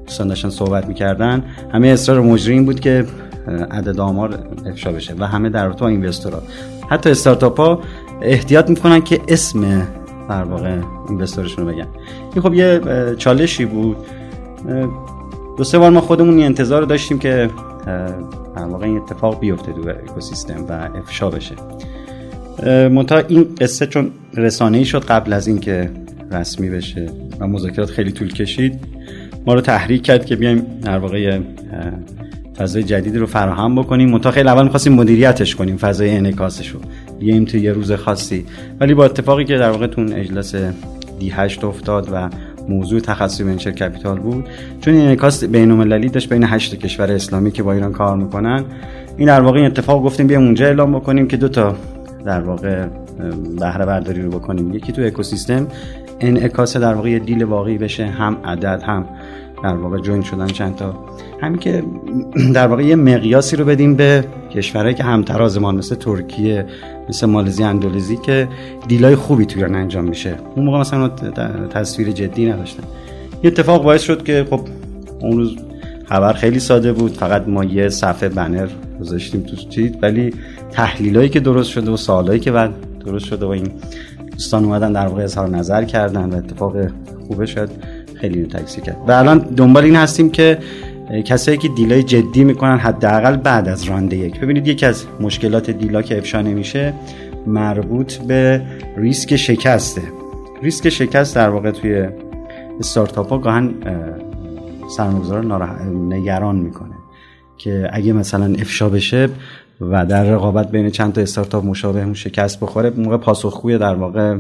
دوستان 0.08 0.28
داشتن 0.28 0.50
صحبت 0.50 0.88
می‌کردن 0.88 1.44
همه 1.74 1.88
اصرار 1.88 2.22
مجری 2.22 2.54
این 2.54 2.66
بود 2.66 2.80
که 2.80 3.06
عدد 3.72 4.00
آمار 4.00 4.40
افشا 4.66 4.92
بشه 4.92 5.14
و 5.20 5.28
همه 5.28 5.50
در 5.50 5.72
تو 5.72 5.86
اینوستورها. 5.86 6.42
حتی 6.90 7.10
استارتاپ 7.10 7.60
ها 7.60 7.82
احتیاط 8.22 8.70
می‌کنن 8.70 9.02
که 9.02 9.22
اسم 9.28 9.88
در 10.30 10.44
واقع 10.44 10.78
اینوستورشون 11.10 11.68
رو 11.68 11.74
بگن. 11.74 11.88
این 12.34 12.42
خب 12.42 12.54
یه 12.54 12.82
چالشی 13.18 13.66
بود. 13.66 13.98
دو 15.58 15.64
سه 15.64 15.78
بار 15.78 15.92
ما 15.92 16.02
خودمون 16.02 16.40
انتظار 16.40 16.82
داشتیم 16.82 17.20
که 17.20 17.50
در 18.56 18.66
واقع 18.66 18.86
این 18.86 18.98
اتفاق 18.98 19.40
بیفته 19.40 19.74
تو 19.74 19.90
اکوسیستم 19.90 20.66
و 20.70 20.90
افشا 20.98 21.30
بشه. 21.30 21.56
منتها 22.66 23.18
این 23.28 23.48
قصه 23.62 23.86
چون 23.86 24.12
رسانه 24.34 24.78
ای 24.78 24.86
شد 24.86 25.04
قبل 25.04 25.34
از 25.34 25.48
اینکه 25.48 25.92
رسمی 26.32 26.70
بشه 26.70 27.10
و 27.40 27.48
مذاکرات 27.48 27.90
خیلی 27.90 28.12
طول 28.12 28.34
کشید 28.34 28.97
ما 29.48 29.54
رو 29.54 29.62
تحریک 29.62 30.04
کرد 30.04 30.26
که 30.26 30.36
بیایم 30.36 30.66
در 30.82 30.98
واقع 30.98 31.40
فضای 32.58 32.84
جدیدی 32.84 33.18
رو 33.18 33.26
فراهم 33.26 33.76
بکنیم. 33.76 34.10
منتها 34.10 34.32
خیلی 34.32 34.50
اول 34.50 34.64
می‌خواستیم 34.64 34.94
مدیریتش 34.94 35.56
کنیم 35.56 35.78
فضای 35.78 36.18
انعکاسش 36.18 36.68
رو. 36.68 36.80
بیایم 37.20 37.46
تو 37.46 37.58
یه 37.58 37.72
روز 37.72 37.92
خاصی. 37.92 38.46
ولی 38.80 38.94
با 38.94 39.06
اتفاقی 39.06 39.46
که 39.46 39.58
در 39.58 39.70
واقع 39.70 39.88
تو 39.88 40.01
اون 40.01 40.14
اجلاس 40.14 40.56
دی 41.20 41.30
هشت 41.30 41.64
افتاد 41.64 42.10
و 42.14 42.30
موضوع 42.70 43.00
تخصصی 43.00 43.44
venture 43.44 43.72
capital 43.72 44.20
بود 44.20 44.46
چون 44.82 44.94
این 44.94 45.04
انعکاس 45.04 45.44
بین 45.44 45.72
المللی 45.72 46.10
داشت 46.10 46.30
بین 46.30 46.44
هشت 46.44 46.76
کشور 46.76 47.12
اسلامی 47.12 47.52
که 47.52 47.64
با 47.64 47.74
ایران 47.74 47.92
کار 47.92 48.18
می‌کنن. 48.18 48.64
این 49.18 49.28
در 49.28 49.42
واقع 49.42 49.66
اتفاق 49.66 50.04
گفتیم 50.04 50.28
بیایم 50.28 50.44
اونجا 50.44 50.66
اعلام 50.66 50.96
بکنیم 50.96 51.28
که 51.28 51.38
دو 51.38 51.48
تا 51.48 51.76
در 52.26 52.42
واقع 52.42 52.86
بهره 53.60 53.86
برداری 53.86 54.22
رو 54.22 54.30
بکنیم. 54.30 54.74
یکی 54.74 54.92
تو 54.92 55.02
اکوسیستم 55.02 55.68
انعکاس 56.20 56.78
در 56.78 56.94
واقع 56.94 57.20
deal 57.20 57.44
واقعی 57.44 57.78
بشه 57.78 58.06
هم 58.06 58.38
عدد 58.46 58.84
هم 58.86 59.06
در 59.64 59.76
واقع 59.76 59.98
join 59.98 60.22
شدن 60.22 60.48
چند 60.48 60.76
تا. 60.76 60.94
همین 61.42 61.60
که 61.60 61.84
در 62.54 62.68
واقع 62.68 62.84
یه 62.84 62.96
مقیاسی 62.96 63.56
رو 63.56 63.66
بدیم 63.66 63.96
به 63.96 64.24
کشورهایی 64.52 64.96
که 64.96 65.04
همترازمان 65.04 65.76
مثل 65.76 65.96
ترکیه 65.96 66.66
مثل 67.10 67.28
مالزی 67.28 67.64
اندونزی 67.64 68.18
که 68.18 68.48
دیلای 68.88 69.16
خوبی 69.16 69.46
توی 69.46 69.64
ایران 69.64 69.76
انجام 69.76 70.04
میشه. 70.04 70.36
اون 70.56 70.66
موقع 70.66 70.80
مثلا 70.80 71.10
تصویر 71.70 72.12
جدی 72.12 72.52
نداشتن. 72.52 72.84
یه 73.44 73.48
اتفاق 73.48 73.84
باعث 73.84 74.02
شد 74.02 74.24
که 74.24 74.48
خب 74.50 74.62
اون 75.20 75.38
روز 75.38 75.58
خبر 76.06 76.34
خیلی 76.34 76.60
ساده 76.60 76.94
بود. 76.94 77.12
فقط 77.12 77.48
ما 77.48 77.64
یه 77.64 77.90
صفحه 77.90 78.30
بنر 78.30 78.68
گذاشتیم 79.00 79.42
تو 79.42 79.56
چیت 79.56 80.04
ولی 80.04 80.34
تحلیلایی 80.72 81.30
که 81.30 81.40
درست 81.40 81.70
شده 81.70 81.92
و 81.92 81.98
سوالایی 81.98 82.40
که 82.40 82.52
بعد 82.52 82.72
درست 83.06 83.26
شده 83.26 83.46
و 83.46 83.50
این 83.50 83.72
دوستان 84.32 84.66
اومدن 84.66 84.94
در 84.94 85.08
واقع 85.08 85.24
اظهار 85.24 85.50
نظر 85.50 85.84
کردن 85.84 86.30
و 86.30 86.36
اتفاق 86.36 86.76
خوبه 87.28 87.46
شد. 87.46 87.70
خیلی 88.22 88.46
تکسی 88.46 88.82
کرد. 88.82 88.98
و 89.08 89.12
الان 89.12 89.40
دنبال 89.40 89.84
این 89.84 89.96
هستیم 89.96 90.30
که 90.30 90.58
کسایی 91.26 91.58
که 91.58 91.68
دیلای 91.68 92.04
جدی 92.04 92.44
می‌کنن 92.44 92.78
حداقل 92.78 93.38
بعد 93.38 93.68
از 93.68 93.84
رانده 93.84 94.18
یک. 94.18 94.40
ببینید 94.40 94.68
یکی 94.68 94.86
از 94.86 95.06
مشکلات 95.20 95.70
دیلا 95.70 96.02
که 96.02 96.18
افشا 96.18 96.42
نمیشه 96.42 96.94
مربوط 97.48 98.18
به 98.18 98.62
ریسک 98.98 99.36
شکسته. 99.36 100.02
ریسک 100.64 100.90
شکست 100.90 101.36
در 101.36 101.50
واقع 101.50 101.72
توی 101.72 102.08
استارتاپ 102.80 103.30
ها 103.30 103.38
گاهن 103.38 103.74
سرمایه‌گذار 104.98 105.46
نگران 106.10 106.56
می‌کنه 106.56 106.96
که 107.58 107.90
اگه 107.92 108.14
مثلا 108.14 108.46
افشا 108.46 108.90
بشه 108.90 109.30
و 109.82 110.06
در 110.06 110.24
رقابت 110.24 110.72
بین 110.72 110.90
چند 110.90 111.14
تا 111.14 111.22
استارتاپ 111.22 111.66
مشابه 111.66 112.14
شکست 112.14 112.60
بخوره 112.60 112.90
موقع 112.90 113.18
پاسخگوی 113.18 113.78
در 113.78 113.96
واقع 113.96 114.38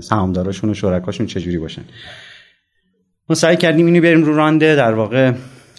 سهامداراشون 0.00 0.70
و 0.70 0.74
شرکاشون 0.74 1.26
چجوری 1.26 1.58
باشن؟ 1.58 1.82
ما 3.28 3.34
سعی 3.34 3.56
کردیم 3.56 3.86
اینو 3.86 4.00
بریم 4.00 4.24
رو 4.24 4.36
رانده 4.36 4.76
در 4.76 4.94
واقع 4.94 5.32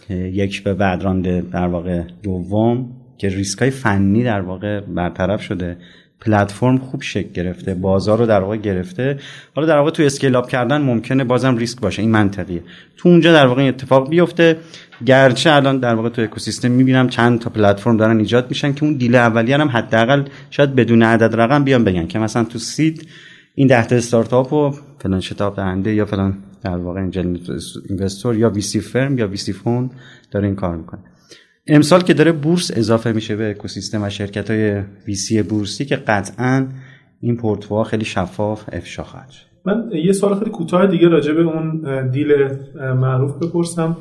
یک 0.10 0.64
به 0.64 0.74
بعد 0.74 1.04
رانده 1.04 1.44
در 1.52 1.68
واقع 1.68 2.02
دوم 2.24 2.92
که 3.18 3.30
ریسک 3.30 3.60
های 3.60 3.70
فنی 3.70 4.24
در 4.24 4.42
واقع 4.42 4.80
برطرف 4.80 5.42
شده. 5.42 5.78
پلتفرم 6.22 6.78
خوب 6.78 7.02
شکل 7.02 7.32
گرفته 7.34 7.74
بازار 7.74 8.18
رو 8.18 8.26
در 8.26 8.42
واقع 8.42 8.58
گرفته. 8.58 9.20
حالا 9.56 9.68
در 9.68 9.78
واقع 9.78 9.92
تو 9.92 10.04
اسکیل 10.04 10.36
اپ 10.36 10.50
کردن 10.50 10.82
ممکنه 10.82 11.24
بازم 11.24 11.58
ریسک 11.58 11.80
باشه. 11.82 12.02
این 12.02 12.12
منطقیه. 12.12 12.62
تو 12.98 13.10
اونجا 13.10 13.34
در 13.34 13.46
واقع 13.46 13.68
اتفاق 13.68 14.10
بیفته. 14.10 14.58
گرچه 15.06 15.52
الان 15.52 15.80
در 15.80 15.96
واقع 15.96 16.10
تو 16.10 16.22
اکوسیستم 16.22 16.72
می‌بینم 16.72 17.10
چند 17.10 17.40
تا 17.40 17.50
پلتفرم 17.50 17.98
دارن 17.98 18.20
ایجاد 18.20 18.50
میشن 18.50 18.74
که 18.74 18.84
اون 18.84 18.94
دیل 18.94 19.16
اولیه 19.16 19.58
هم 19.58 19.70
حداقل 19.70 20.24
شاید 20.50 20.76
بدون 20.76 21.04
عدد 21.04 21.42
رقم 21.42 21.64
بیان 21.64 21.84
بگن 21.84 22.08
که 22.08 22.20
مثلا 22.20 22.44
تو 22.44 22.60
سید 22.60 23.08
این 23.56 23.68
ده 23.68 23.86
تا 23.86 23.96
استارتاپ 23.96 24.54
و 24.54 24.72
فلان 25.00 25.20
شتاب 25.20 25.56
دهنده 25.56 25.94
یا 25.94 26.06
فلان 26.06 26.38
در 26.66 26.78
واقع 26.78 27.00
انجل 27.00 27.38
اینوستور 27.90 28.36
یا 28.38 28.50
ویسی 28.50 28.80
فرم 28.80 29.18
یا 29.18 29.28
ویسی 29.28 29.54
فوند 29.54 29.92
داره 30.32 30.46
این 30.48 30.56
کار 30.56 30.76
می‌کنه. 30.76 31.00
امسال 31.68 32.02
که 32.02 32.14
داره 32.14 32.32
بورس 32.32 32.72
اضافه 32.76 33.12
میشه 33.12 33.36
به 33.36 33.50
اکوسیستم 33.50 34.04
و 34.04 34.10
شرکت 34.10 34.52
های 34.52 34.82
ویسی 35.08 35.42
بورسی 35.42 35.86
که 35.86 35.96
قطعا 35.96 36.68
این 37.22 37.38
پورتفوها 37.38 37.84
خیلی 37.84 38.06
شفاف 38.06 38.64
افشا 38.72 39.04
خواهد 39.04 39.30
من 39.66 39.90
یه 40.06 40.12
سوال 40.12 40.40
خیلی 40.40 40.52
کوتاه 40.52 40.88
دیگه 40.88 41.08
راجع 41.08 41.34
به 41.34 41.42
اون 41.42 41.82
دیل 42.10 42.28
معروف 42.76 43.44
بپرسم. 43.44 43.98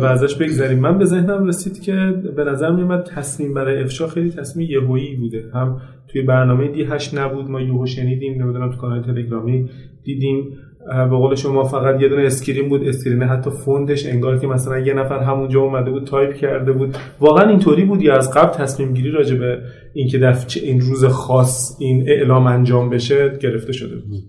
و 0.00 0.04
ازش 0.04 0.34
بگذاریم 0.34 0.78
من 0.78 0.98
به 0.98 1.04
ذهنم 1.04 1.46
رسید 1.46 1.82
که 1.82 2.14
به 2.36 2.44
نظر 2.44 2.70
میومد 2.70 3.04
تصمیم 3.04 3.54
برای 3.54 3.82
افشا 3.82 4.06
خیلی 4.06 4.30
تصمیم 4.30 4.70
یهویی 4.70 5.16
بوده. 5.16 5.44
هم 5.54 5.80
توی 6.08 6.22
برنامه 6.22 6.68
دی 6.68 6.84
هشت 6.84 7.18
نبود 7.18 7.50
ما 7.50 7.60
یهو 7.60 7.86
شنیدیم 7.86 8.42
نمی‌دونم 8.42 8.70
تو 8.70 8.76
کانال 8.76 9.02
تلگرامی 9.02 9.70
دیدیم. 10.04 10.58
به 10.86 11.16
قول 11.16 11.34
شما 11.34 11.64
فقط 11.64 12.02
یه 12.02 12.08
دونه 12.08 12.22
screen 12.22 12.68
بود 12.68 12.88
screen 12.88 13.22
حتی 13.22 13.50
فونتش 13.50 14.06
انگار 14.06 14.38
که 14.38 14.46
مثلا 14.46 14.78
یه 14.78 14.94
نفر 14.94 15.18
همونجا 15.18 15.60
اومده 15.60 15.90
بود 15.90 16.04
تایپ 16.04 16.34
کرده 16.34 16.72
بود. 16.72 16.96
واقعا 17.20 17.50
اینطوری 17.50 17.84
بود 17.84 18.02
یا 18.02 18.16
از 18.16 18.30
قبل 18.34 18.52
تصمیم 18.52 18.94
گیری 18.94 19.10
راجع 19.10 19.36
به 19.36 19.58
اینکه 19.94 20.18
در 20.18 20.36
این 20.62 20.80
روز 20.80 21.04
خاص 21.04 21.76
این 21.80 22.08
اعلام 22.08 22.46
انجام 22.46 22.90
بشه 22.90 23.38
گرفته 23.40 23.72
شده 23.72 23.96
بود. 23.96 24.22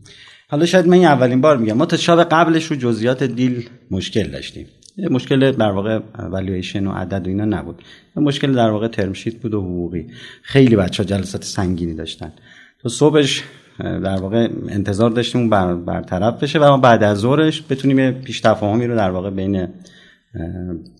حالا 0.50 0.65
شاید 0.65 0.88
من 0.88 0.98
اولین 0.98 1.41
بار 1.41 1.57
میگم. 1.57 1.74
ما 1.74 1.86
تا 1.86 1.98
شب 1.98 2.24
قبلش 2.24 2.65
رو 2.65 2.75
جزئیات 2.75 3.24
deal 3.24 3.70
مشکل 3.91 4.24
داشتیم. 4.24 4.65
مشکل 4.98 5.52
در 5.52 5.72
واقع 5.72 6.00
والویشن 6.20 6.88
و 6.88 6.92
عدد 6.92 7.28
و 7.28 7.30
اینا 7.30 7.46
نبود. 7.46 7.82
مشکل 8.16 8.54
در 8.54 8.70
واقع 8.70 8.88
ترم 8.88 9.14
بود 9.42 9.54
و 9.54 9.62
حقوقی. 9.62 10.08
خیلی 10.42 10.75
بچه 10.75 11.04
ها 11.04 11.10
جلسات 11.10 11.44
سنگینی 11.44 11.94
داشتن. 11.94 12.32
تو 12.80 12.90
صبحش 12.90 13.44
در 13.80 14.16
واقع 14.16 14.50
انتظار 14.70 15.10
داشتیم 15.10 15.50
بر 15.50 15.75
برطرف 15.75 16.44
بشه 16.44 16.60
و 16.60 16.64
ما 16.64 16.78
بعد 16.78 17.04
از 17.04 17.18
ظهرش 17.18 17.64
بتونیم 17.70 18.12
پیش 18.12 18.40
تفاهمی 18.40 18.88
رو 18.88 18.96
در 18.96 19.12
واقع 19.12 19.30
بین 19.30 19.68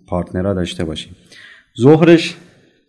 پارتنرها 0.08 0.54
داشته 0.54 0.84
باشیم. 0.84 1.16
ظهرش 1.82 2.36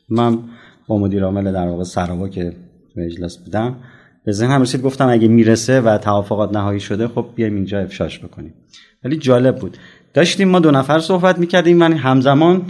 من 0.08 0.38
با 0.86 0.98
مدیر 0.98 1.24
عامل 1.24 1.52
در 1.52 1.66
واقع 1.66 1.84
سراوا 1.84 2.28
که 2.28 2.52
تو 2.94 3.00
اجلاس 3.00 3.38
بودم 3.38 3.76
به 4.24 4.32
ذهنم 4.32 4.62
رسید 4.62 4.82
گفتم 4.82 5.08
اگه 5.08 5.28
می‌رسه 5.28 5.80
و 5.80 5.98
توافقات 5.98 6.52
نهایی 6.52 6.80
شده 6.80 7.08
خب 7.08 7.26
بیایم 7.34 7.54
اینجا 7.54 7.80
افشاش 7.80 8.18
بکنیم. 8.18 8.54
ولی 9.04 9.16
جالب 9.16 9.56
بود. 9.56 9.76
داشتیم 10.16 10.48
ما 10.48 10.58
دو 10.58 10.70
نفر 10.70 10.98
صحبت 10.98 11.38
می‌کردیم. 11.38 11.76
من 11.76 11.92
همزمان 11.92 12.62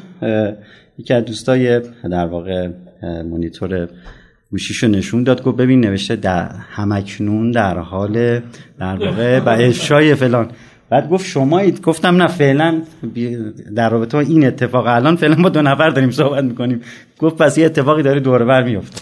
یکی 0.99 1.15
از 1.15 1.25
دوستای 1.25 1.81
در 2.11 2.27
واقع 2.27 2.69
مونیتور 3.03 3.89
گوشیشو 4.51 4.89
نشون 4.89 5.23
داد. 5.23 5.43
گفت 5.43 5.57
ببین 5.57 5.81
نوشته 5.81 6.17
در 6.17 6.49
همکنون 6.49 7.51
در 7.51 7.79
حال 7.79 8.41
در 8.79 8.97
واقع 8.97 9.41
و 9.41 9.49
افشای 9.49 10.15
فلان. 10.15 10.49
بعد 10.91 11.11
گفت 11.11 11.27
شمایید. 11.27 11.81
گفتم 11.81 12.23
نه 12.23 12.27
فعلا 12.27 12.83
در 13.77 13.91
رابطه 13.91 14.19
این 14.19 14.47
اتفاق 14.47 14.87
الان 14.87 15.17
فعلا 15.17 15.43
با 15.43 15.49
دو 15.49 15.63
نفر 15.63 15.91
داریم 15.91 16.11
صحبت 16.11 16.45
می‌کنیم. 16.45 16.81
گفت 17.19 17.37
پس 17.37 17.59
یه 17.59 17.67
اتفاقی 17.67 18.03
داره 18.03 18.21
دور 18.21 18.45
بر 18.45 18.63
میفته 18.63 19.01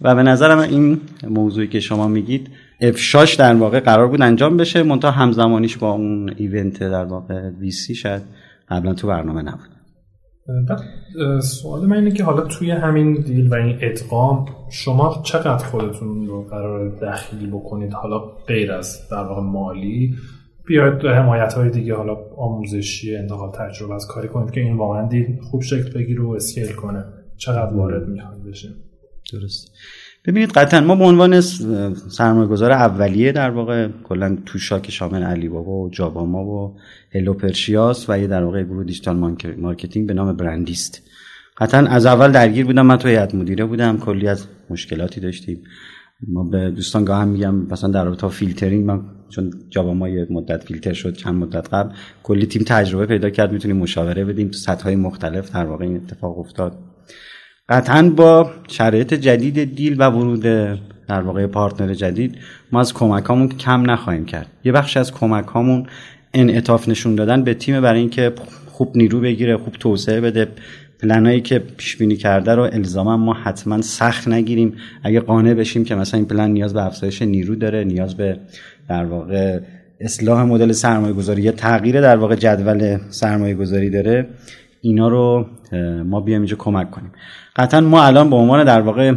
و 0.00 0.14
به 0.14 0.22
نظرم 0.22 0.58
این 0.58 1.00
موضوعی 1.28 1.68
که 1.68 1.80
شما 1.80 2.08
میگید 2.08 2.48
افشاش 2.88 3.34
در 3.34 3.54
واقع 3.54 3.80
قرار 3.80 4.08
بود 4.08 4.22
انجام 4.22 4.56
بشه 4.56 4.82
منتها 4.82 5.10
همزمانیش 5.10 5.76
با 5.76 5.92
اون 5.92 6.34
ایونت 6.36 6.80
در 6.80 7.04
واقع 7.04 7.50
ویسی 7.50 7.94
شاید 7.94 8.22
قبلا 8.68 8.94
تو 8.94 9.08
برنامه 9.08 9.42
نبود. 9.42 9.74
سوال 11.40 11.86
من 11.86 11.96
اینه 11.96 12.12
که 12.12 12.24
حالا 12.24 12.40
توی 12.40 12.70
همین 12.70 13.14
دیل 13.14 13.48
و 13.48 13.54
این 13.54 13.78
ادغام 13.80 14.46
شما 14.70 15.22
چقدر 15.24 15.64
خودتون 15.64 16.26
رو 16.26 16.42
قرار 16.42 16.98
دخیل 16.98 17.50
بکنید؟ 17.50 17.92
حالا 17.92 18.18
غیر 18.18 18.72
از 18.72 19.08
در 19.10 19.24
واقع 19.24 19.42
مالی 19.42 20.14
بیاید 20.66 21.04
حمایت 21.06 21.52
های 21.52 21.70
دیگه 21.70 21.94
حالا 21.94 22.16
آموزشی 22.36 23.16
انتقال 23.16 23.52
تجربه 23.52 23.94
از 23.94 24.06
کاری 24.06 24.28
کنید 24.28 24.50
که 24.50 24.60
این 24.60 24.76
واقعا 24.76 25.08
دیل 25.08 25.40
خوب 25.40 25.62
شکل 25.62 25.92
بگیره 25.94 26.22
و 26.22 26.30
اسکیل 26.30 26.72
کنه. 26.72 27.04
چقدر 27.36 27.74
وارد 27.74 28.08
می‌خواد 28.08 28.42
بشه 28.48 28.68
درست. 29.32 29.72
ببینید 30.26 30.50
قطعا 30.50 30.80
ما 30.80 30.96
به 30.96 31.04
عنوان 31.04 31.40
سرمایه 31.40 32.48
گذار 32.48 32.72
اولیه 32.72 33.32
در 33.32 33.50
واقع 33.50 33.88
کلا 34.04 34.38
توشا 34.46 34.80
که 34.80 34.92
شامل 34.92 35.22
علی 35.22 35.48
بابا 35.48 35.72
و 35.72 35.90
جاباما 35.90 36.44
و 36.44 36.76
هلو 37.12 37.34
پرشیاست 37.34 38.10
و 38.10 38.18
یه 38.18 38.26
در 38.26 38.42
واقع 38.44 38.62
گروه 38.62 38.84
digital 38.84 39.16
marketing 39.58 40.06
به 40.06 40.14
نام 40.14 40.36
برندیست. 40.36 41.02
قطعا 41.58 41.86
از 41.86 42.06
اول 42.06 42.32
درگیر 42.32 42.66
بودم 42.66 42.86
من 42.86 42.96
تو 42.96 43.08
هیئت 43.08 43.34
مدیره 43.34 43.64
بودم 43.64 43.98
کلی 43.98 44.28
از 44.28 44.46
مشکلاتی 44.70 45.20
داشتیم. 45.20 45.62
ما 46.28 46.44
به 46.44 46.70
دوستان 46.70 47.04
گاهم 47.04 47.28
میگم 47.28 47.54
مثلا 47.54 47.90
در 47.90 48.04
رابطه 48.04 48.28
فیلترینگ 48.28 48.84
من 48.86 49.00
چون 49.28 49.52
جاباما 49.70 50.08
یه 50.08 50.26
مدت 50.30 50.64
فیلتر 50.64 50.92
شد 50.92 51.12
چند 51.12 51.34
مدت 51.34 51.74
قبل 51.74 51.94
کلی 52.22 52.46
تیم 52.46 52.62
تجربه 52.66 53.06
پیدا 53.06 53.30
کرد 53.30 53.52
می‌تونیم 53.52 53.76
مشاوره 53.76 54.24
بدیم 54.24 54.48
تو 54.48 54.58
سطح 54.58 54.84
های 54.84 54.96
مختلف 54.96 55.52
در 55.52 55.64
واقع 55.64 55.84
این 55.84 55.96
اتفاق 55.96 56.38
افتاد. 56.38 56.93
قطعا 57.68 58.10
با 58.16 58.50
شرایط 58.68 59.14
جدید 59.14 59.74
deal 59.74 59.96
و 59.98 60.10
ورود 60.10 60.40
در 61.08 61.20
واقع 61.20 61.46
partner 61.46 61.94
جدید 61.94 62.36
ما 62.72 62.80
از 62.80 62.94
کمک 62.94 63.24
هامون 63.24 63.48
کم 63.48 63.90
نخواهیم 63.90 64.24
کرد. 64.24 64.46
یه 64.64 64.72
بخش 64.72 64.96
از 64.96 65.12
کمک 65.12 65.44
هامون 65.44 65.86
انعطاف 66.34 66.88
نشون 66.88 67.14
دادن 67.14 67.44
به 67.44 67.54
تیم 67.54 67.80
برای 67.80 68.00
اینکه 68.00 68.32
خوب 68.66 68.96
نیرو 68.96 69.20
بگیره 69.20 69.56
خوب 69.56 69.72
توسعه 69.72 70.20
بده. 70.20 70.48
پلنایی 71.00 71.40
که 71.40 71.58
پیش 71.58 71.96
بینی 71.96 72.16
کرده 72.16 72.54
رو 72.54 72.62
الزاما 72.62 73.16
ما 73.16 73.34
حتما 73.34 73.82
سخت 73.82 74.28
نگیریم. 74.28 74.74
اگه 75.02 75.20
قانع 75.20 75.54
بشیم 75.54 75.84
که 75.84 75.94
مثلا 75.94 76.18
این 76.18 76.28
پلن 76.28 76.50
نیاز 76.50 76.74
به 76.74 76.84
افزایش 76.84 77.22
نیرو 77.22 77.54
داره 77.54 77.84
نیاز 77.84 78.16
به 78.16 78.38
در 78.88 79.04
واقع 79.04 79.60
اصلاح 80.00 80.42
مدل 80.44 80.72
سرمایه 80.72 81.12
گذاری 81.12 81.42
یا 81.42 81.52
تغییر 81.52 82.00
در 82.00 82.16
واقع 82.16 82.34
جدول 82.34 82.98
سرمایه 83.10 83.54
گذاری 83.54 83.90
داره 83.90 84.26
اینا 84.84 85.08
رو 85.08 85.46
ما 86.04 86.20
بیایم 86.20 86.40
اینجا 86.40 86.56
کمک 86.56 86.90
کنیم. 86.90 87.12
قطعا 87.56 87.80
ما 87.80 88.04
الان 88.04 88.30
به 88.30 88.36
عنوان 88.36 88.64
در 88.64 88.80
واقع 88.80 89.14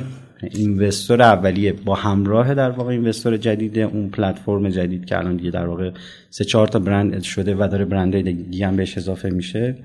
اینوستور 0.51 1.21
اولیه 1.21 1.73
با 1.73 1.95
همراه 1.95 2.53
در 2.53 2.69
واقع 2.69 2.89
اینوستور 2.89 3.37
جدید 3.37 3.79
اون 3.79 4.09
پلتفرم 4.09 4.69
جدید 4.69 5.05
که 5.05 5.17
الان 5.17 5.35
دیگه 5.35 5.51
در 5.51 5.65
واقع 5.65 5.91
سه 6.29 6.45
چهار 6.45 6.67
تا 6.67 6.79
برند 6.79 7.21
شده 7.21 7.55
و 7.55 7.67
داره 7.71 7.85
برند 7.85 8.21
دیگه 8.21 8.67
هم 8.67 8.75
بهش 8.75 8.97
اضافه 8.97 9.29
میشه. 9.29 9.75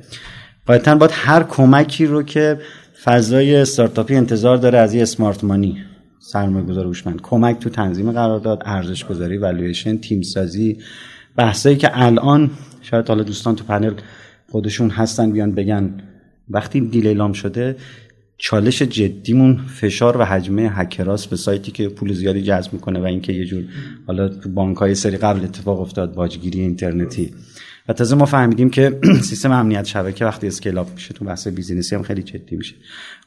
قاعدتا 0.67 0.95
باید 0.95 1.11
هر 1.15 1.43
کمکی 1.43 2.07
رو 2.07 2.23
که 2.23 2.59
فضای 3.05 3.57
استارتاپی 3.57 4.15
انتظار 4.17 4.57
داره 4.57 4.79
از 4.79 4.95
یه 4.95 5.03
اسمارت 5.03 5.45
مانی 5.45 5.77
سرمایه 6.19 6.67
گذار 6.67 6.87
هوشمند. 6.87 7.21
کمک 7.23 7.59
تو 7.59 7.71
تنظیم 7.71 8.13
قرارداد 8.13 8.63
ارزش 8.65 9.05
گذاری 9.05 9.37
والویشن 9.37 9.97
تیم 9.97 10.23
سازی 10.23 10.79
بحثایی 11.37 11.77
که 11.77 11.91
الان 11.93 12.51
شاید 12.83 13.09
حالا 13.09 13.23
دوستان 13.23 13.57
تو 13.57 13.65
پنل 13.65 13.93
خودشون 14.53 14.91
هستن 14.91 15.33
بیان 15.33 15.53
بگن. 15.53 15.95
وقتی 16.49 16.81
deal 16.81 17.07
اعلام 17.07 17.33
شده 17.33 17.77
چالش 18.39 18.83
جدیمون 18.83 19.57
فشار 19.57 20.17
و 20.17 20.25
هجمه 20.25 20.63
هکراس 20.69 21.27
به 21.27 21.37
سایتی 21.37 21.73
که 21.73 21.89
پول 21.89 22.13
زیادی 22.13 22.43
جذب 22.43 22.73
می‌کنه 22.73 23.01
و 23.01 23.05
اینکه 23.05 23.33
یه 23.33 23.45
جور 23.45 23.65
حالا 24.07 24.29
تو 24.29 24.49
بانک 24.49 24.77
های 24.77 24.95
سری 24.95 25.17
قبل 25.17 25.45
اتفاق 25.45 25.81
افتاد 25.81 26.15
باجگیری 26.15 26.61
اینترنتی. 26.61 27.31
و 27.89 27.93
تازه 27.93 28.17
ما 28.17 28.25
فهمیدیم 28.25 28.71
که 28.71 28.99
سیستم 29.31 29.53
امنیت 29.53 29.85
شبکه 29.85 30.25
وقتی 30.25 30.47
scale 30.47 30.79
up 30.79 30.87
میشه 30.95 31.15
تو 31.15 31.25
بحث 31.25 31.49
business 31.49 31.90
ی 31.90 31.95
هم 31.95 32.03
خیلی 32.03 32.23
جدی 32.23 32.57
میشه. 32.57 32.75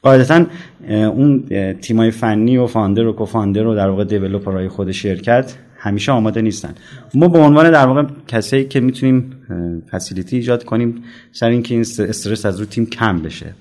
قاعدتا 0.02 0.46
اون 0.90 1.46
تیمای 1.82 2.12
فنی 2.12 2.58
و 2.58 2.68
founder 2.68 3.08
و 3.08 3.14
co-founder 3.14 3.68
و 3.68 3.76
در 3.76 3.90
واقع 3.90 4.04
developer 4.04 4.56
های 4.56 4.68
خود 4.68 4.92
شرکت 4.92 5.56
همیشه 5.86 6.12
آماده 6.12 6.42
نیستن. 6.42 6.74
ما 7.14 7.28
به 7.28 7.40
عنوان 7.40 7.72
در 7.72 7.86
واقع 7.86 8.04
کسایی 8.28 8.66
که 8.66 8.80
می‌تونیم 8.80 9.32
facility 9.92 10.36
ایجاد 10.36 10.64
کنیم 10.64 11.04
سر 11.32 11.50
اینکه 11.50 11.74
این 11.74 11.82
استرس 11.82 12.46
از 12.46 12.60
رو 12.60 12.66
تیم 12.66 12.86
کم 12.86 13.20
بشه. 13.20 13.54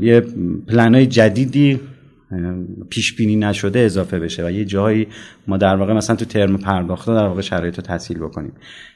یه 0.00 0.20
پلنای 0.68 1.06
جدیدی 1.06 1.80
پیش 2.90 3.16
بینی 3.16 3.36
نشده 3.36 3.78
اضافه 3.78 4.18
بشه 4.18 4.46
و 4.46 4.50
یه 4.50 4.64
جایی 4.64 5.06
ما 5.46 5.56
در 5.56 5.76
واقع 5.76 5.92
مثلا 5.92 6.16
تو 6.16 6.24
ترم 6.24 6.56
پرداخته 6.56 7.14
در 7.14 7.26
واقع 7.26 7.40
شرایط 7.40 7.76
رو 7.76 7.82
تسهیل 7.82 8.18
بکنیم. 8.18 8.52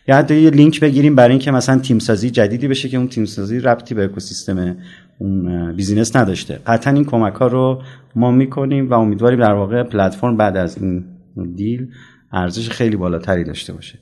یا 0.09 0.17
حتی 0.17 0.41
یه 0.41 0.51
لینک 0.51 0.81
بگیریم 0.81 1.15
برای 1.15 1.31
اینکه 1.31 1.51
مثلا 1.51 1.79
تیم 1.79 1.99
سازی 1.99 2.31
جدیدی 2.31 2.69
بشه 2.69 2.89
که 2.89 2.97
اون 2.97 3.09
تیم 3.09 3.25
سازی 3.25 3.61
ربطی 3.61 3.95
به 3.95 4.05
اکوسیستم 4.05 4.77
اون 5.19 5.73
business 5.73 6.17
نداشته. 6.17 6.59
قطعا 6.67 6.93
این 6.93 7.05
کمک 7.05 7.35
ها 7.35 7.47
رو 7.47 7.83
ما 8.15 8.31
می‌کنیم 8.31 8.91
و 8.91 8.95
امیدواریم 8.95 9.41
در 9.41 9.53
واقع 9.53 9.83
پلتفرم 9.83 10.37
بعد 10.37 10.57
از 10.57 10.83
این 10.83 11.05
دیل 11.45 11.89
ارزش 12.33 12.71
خیلی 12.71 12.97
بالاتری 12.97 13.45
داشته 13.45 13.73
باشه. 13.73 13.99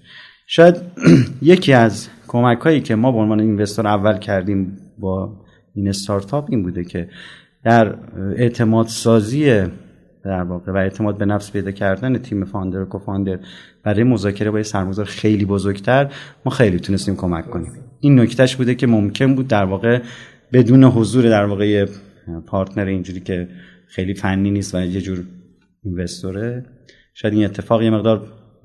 شاید 0.47 0.77
یکی 1.43 1.73
از 1.73 2.09
کمک 2.29 2.59
هایی 2.59 2.81
که 2.81 2.95
ما 2.95 3.13
به 3.13 3.19
عنوان 3.19 3.41
اینوستور 3.41 3.87
اول 3.87 4.19
کردیم 4.19 4.77
با 4.99 5.41
این 5.75 5.89
استارتاپ 5.89 6.47
این 6.51 6.63
بوده 6.63 6.85
که 6.85 7.09
در 7.65 7.95
اعتماد 8.37 8.87
سازی 8.87 9.63
در 10.25 10.43
واقع 10.43 10.73
و 10.73 10.77
اعتماد 10.77 11.19
به 11.19 11.25
نفس 11.25 11.53
پیدا 11.53 11.71
کردن 11.71 12.19
تیم 12.19 12.45
فاندر 12.45 12.81
و 12.81 12.85
کوفاندر 12.85 13.39
برای 13.83 14.05
مذاکره 14.05 14.51
با 14.51 14.63
سرمایه‌گذار 14.63 15.05
خیلی 15.05 15.45
بزرگتر 15.45 16.13
ما 16.45 16.53
خیلی 16.53 16.79
تونستیم 16.79 17.17
کمک 17.17 17.51
کنیم. 17.51 17.73
این 18.01 18.21
نکتهش 18.21 18.57
بوده 18.57 18.75
که 18.75 18.87
ممکن 18.87 19.35
بود 19.35 19.49
در 19.49 19.65
واقع 19.65 20.03
بدون 20.53 20.85
حضور 20.85 21.25
در 21.25 21.45
واقع 21.45 21.87
پارتنر 22.47 22.85
اینجوری 22.85 23.21
که 23.21 23.49
خیلی 23.87 24.15
فنی 24.15 24.51
نیست 24.51 24.75
و 24.75 24.81
یه 24.81 25.01
جور 25.01 25.25
اینوستوره 25.85 26.65
شاید 27.15 27.35
این 27.35 27.45
اتفاق 27.45 27.83
یه 27.83 27.91
مقدار 27.91 28.23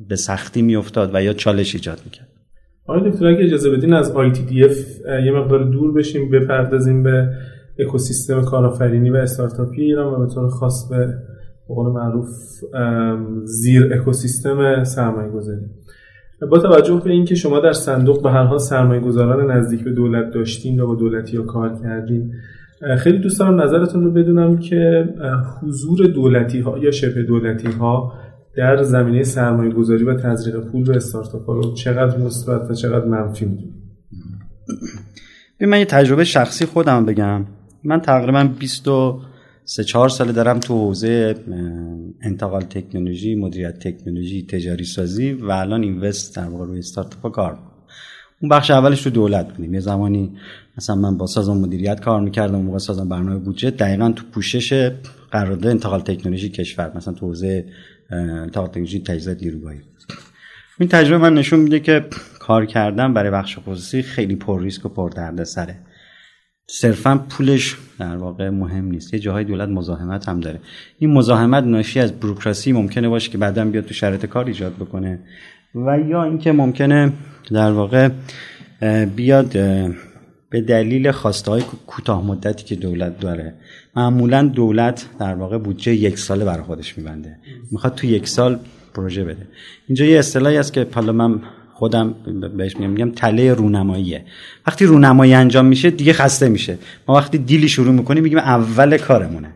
به 0.09 0.15
سختی 0.15 0.61
میافتاد 0.61 1.11
و 1.13 1.23
یا 1.23 1.33
چالش 1.33 1.75
ایجاد 1.75 2.01
می‌کرد. 2.05 2.27
آقای 2.87 3.11
دکتر 3.11 3.27
اگه 3.27 3.43
اجازه 3.43 3.69
بدین 3.69 3.93
از 3.93 4.13
ITDF 4.13 4.77
یه 5.25 5.31
مقدار 5.31 5.63
دور 5.63 5.93
بشیم 5.93 6.29
بپردازیم 6.29 7.03
به 7.03 7.29
اکوسیستم 7.79 8.41
کارآفرینی 8.41 9.09
و 9.09 9.15
استارتاپی 9.15 9.81
ایران 9.81 10.13
و 10.13 10.25
به 10.25 10.33
طور 10.33 10.49
خاص 10.49 10.89
به 10.89 11.13
قول 11.67 11.91
معروف 11.91 12.29
زیر 13.43 13.93
اکوسیستم 13.93 14.83
سرمایه 14.83 15.29
گذاری 15.29 15.65
با 16.51 16.59
توجه 16.59 17.01
به 17.03 17.11
اینکه 17.11 17.35
شما 17.35 17.59
در 17.59 17.73
صندوق 17.73 18.23
به 18.23 18.31
هر 18.31 18.43
حال 18.43 18.57
سرمایه 18.57 19.01
گذاران 19.01 19.51
نزدیک 19.51 19.83
به 19.83 19.91
دولت 19.91 20.33
داشتین 20.33 20.79
و 20.79 20.87
با 20.87 20.95
دولتی 20.95 21.37
ها 21.37 21.43
کار 21.43 21.79
کردین 21.83 22.33
خیلی 22.97 23.17
دوست 23.17 23.39
دارم 23.39 23.61
نظرتون 23.61 24.03
رو 24.03 24.11
بدونم 24.11 24.57
که 24.57 25.09
حضور 25.61 26.07
دولتی 26.07 26.59
ها 26.59 26.77
یا 26.77 26.91
شبه 26.91 27.23
دولتی 27.23 27.67
ها 27.67 28.13
در 28.57 28.83
زمینه 28.83 29.23
سرمایه 29.23 29.71
گذاری 29.71 30.03
و 30.03 30.13
تزریق 30.13 30.59
پول 30.59 30.83
به 30.83 30.95
استارتاپ 30.95 31.49
رو 31.49 31.73
چقدر 31.73 32.17
مثبت 32.17 32.71
و 32.71 32.73
چقدر 32.73 33.05
منفی 33.05 33.45
می‌دونید 33.45 33.73
من 35.61 35.79
یه 35.79 35.85
تجربه 35.85 36.23
شخصی 36.23 36.65
خودم 36.65 37.05
بگم. 37.05 37.45
من 37.83 38.01
تقریبا 38.01 38.49
23 38.59 39.83
4 39.83 40.09
ساله 40.09 40.31
دارم 40.31 40.59
تو 40.59 40.73
حوزه 40.73 41.35
انتقال 42.21 42.61
تکنولوژی 42.61 43.35
مدیریت 43.35 43.79
تکنولوژی 43.79 44.45
تجاری 44.45 44.83
سازی 44.83 45.31
و 45.31 45.51
الان 45.51 45.83
اینوست 45.83 46.35
در 46.35 46.45
واقع 46.45 46.65
روی 46.65 46.79
استارتاپ 46.79 47.31
کار 47.31 47.57
اون 48.41 48.49
بخش 48.49 48.71
اولش 48.71 49.05
رو 49.05 49.11
دولت 49.11 49.53
بودیم. 49.53 49.73
یه 49.73 49.79
زمانی 49.79 50.37
مثلا 50.77 50.95
من 50.95 51.17
با 51.17 51.25
سازمان 51.25 51.57
مدیریت 51.57 51.99
کار 51.99 52.21
می‌کردم 52.21 52.61
موقع 52.61 52.77
سازمان 52.77 53.09
برنامه 53.09 53.39
بودجه 53.39 53.71
دقیقا 53.71 54.11
تو 54.11 54.23
پوشش 54.31 54.91
قرارداد 55.31 55.67
انتقال 55.67 56.01
تکنولوژی 56.01 56.49
کشور 56.49 56.91
مثلا 56.95 57.13
تو 57.13 57.25
حوزه 57.25 57.65
انتقال 58.11 58.67
تکنولوژی 58.67 58.99
تجهیزات 58.99 59.43
نیروگاهی 59.43 59.79
این 60.79 60.89
تجربه 60.89 61.17
من 61.17 61.33
نشون 61.33 61.59
میده 61.59 61.79
که 61.79 62.05
کار 62.39 62.65
کردن 62.65 63.13
برای 63.13 63.31
بخش 63.31 63.57
خصوصی 63.59 64.01
خیلی 64.01 64.35
پر 64.35 64.61
ریسک 64.61 64.85
و 64.85 64.89
پر 64.89 65.09
دردسره 65.09 65.75
صرفا 66.71 67.25
پولش 67.29 67.77
در 67.99 68.15
واقع 68.15 68.49
مهم 68.49 68.85
نیست. 68.85 69.13
یه 69.13 69.19
جاهای 69.19 69.43
دولت 69.43 69.69
مزاحمت 69.69 70.29
هم 70.29 70.39
داره. 70.39 70.59
این 70.99 71.13
مزاحمت 71.13 71.63
ناشی 71.63 71.99
از 71.99 72.19
بروکراسی 72.19 72.71
ممکنه 72.71 73.09
باشه 73.09 73.31
که 73.31 73.37
بعدا 73.37 73.65
بیاد 73.65 73.85
تو 73.85 73.93
شرایط 73.93 74.25
کار 74.25 74.45
ایجاد 74.45 74.75
بکنه. 74.75 75.19
و 75.75 75.99
یا 75.99 76.23
اینکه 76.23 76.51
ممکنه 76.51 77.11
در 77.51 77.71
واقع 77.71 78.09
بیاد 79.15 79.57
به 80.49 80.61
دلیل 80.61 81.11
خواسته 81.11 81.51
های 81.51 81.63
کوتاه 81.87 82.25
مدتی 82.25 82.63
که 82.63 82.75
دولت 82.75 83.19
داره. 83.19 83.53
معمولا 83.95 84.43
دولت 84.43 85.05
در 85.19 85.35
واقع 85.35 85.57
بودجه 85.57 85.95
یک 85.95 86.19
ساله 86.19 86.45
برای 86.45 86.63
خودش 86.63 86.97
میبنده. 86.97 87.35
می‌خواد 87.71 87.95
تو 87.95 88.07
یک 88.07 88.27
سال 88.27 88.59
پروژه 88.93 89.23
بده. 89.23 89.47
اینجا 89.87 90.05
یه 90.05 90.19
اصطلاحی 90.19 90.57
هست 90.57 90.73
که 90.73 90.87
حالا 90.93 91.11
من 91.11 91.41
خودم 91.73 92.15
بهش 92.57 92.75
میگم 92.75 92.89
میگم 92.91 93.11
تله 93.11 93.53
رونماییه. 93.53 94.25
وقتی 94.67 94.85
رونمایی 94.85 95.33
انجام 95.33 95.65
میشه 95.65 95.89
دیگه 95.89 96.13
خسته 96.13 96.49
میشه. 96.49 96.77
ما 97.07 97.15
وقتی 97.15 97.37
دیلی 97.37 97.69
شروع 97.69 97.93
می‌کنیم 97.93 98.23
میگیم 98.23 98.37
اول 98.37 98.97
کارمونه. 98.97 99.49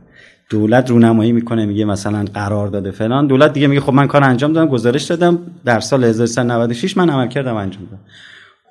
دولت 0.50 0.90
رونمایی 0.90 1.32
می‌کنه 1.32 1.66
میگه 1.66 1.86
مثلا 1.86 2.26
قرار 2.34 2.68
داده 2.68 2.92
فلان. 2.92 3.28
دولت 3.28 3.54
دیگه 3.54 3.68
میگه 3.68 3.82
خب 3.82 3.94
من 3.94 4.08
کار 4.08 4.24
انجام 4.24 4.54
دادم 4.54 4.70
گزارش 4.70 5.04
دادم. 5.04 5.40
در 5.66 5.80
سال 5.80 6.04
1396 6.04 6.98
من 6.98 7.10
عمل 7.10 7.28
کردم 7.28 7.56
انجام 7.56 7.84
دادم. 7.84 8.02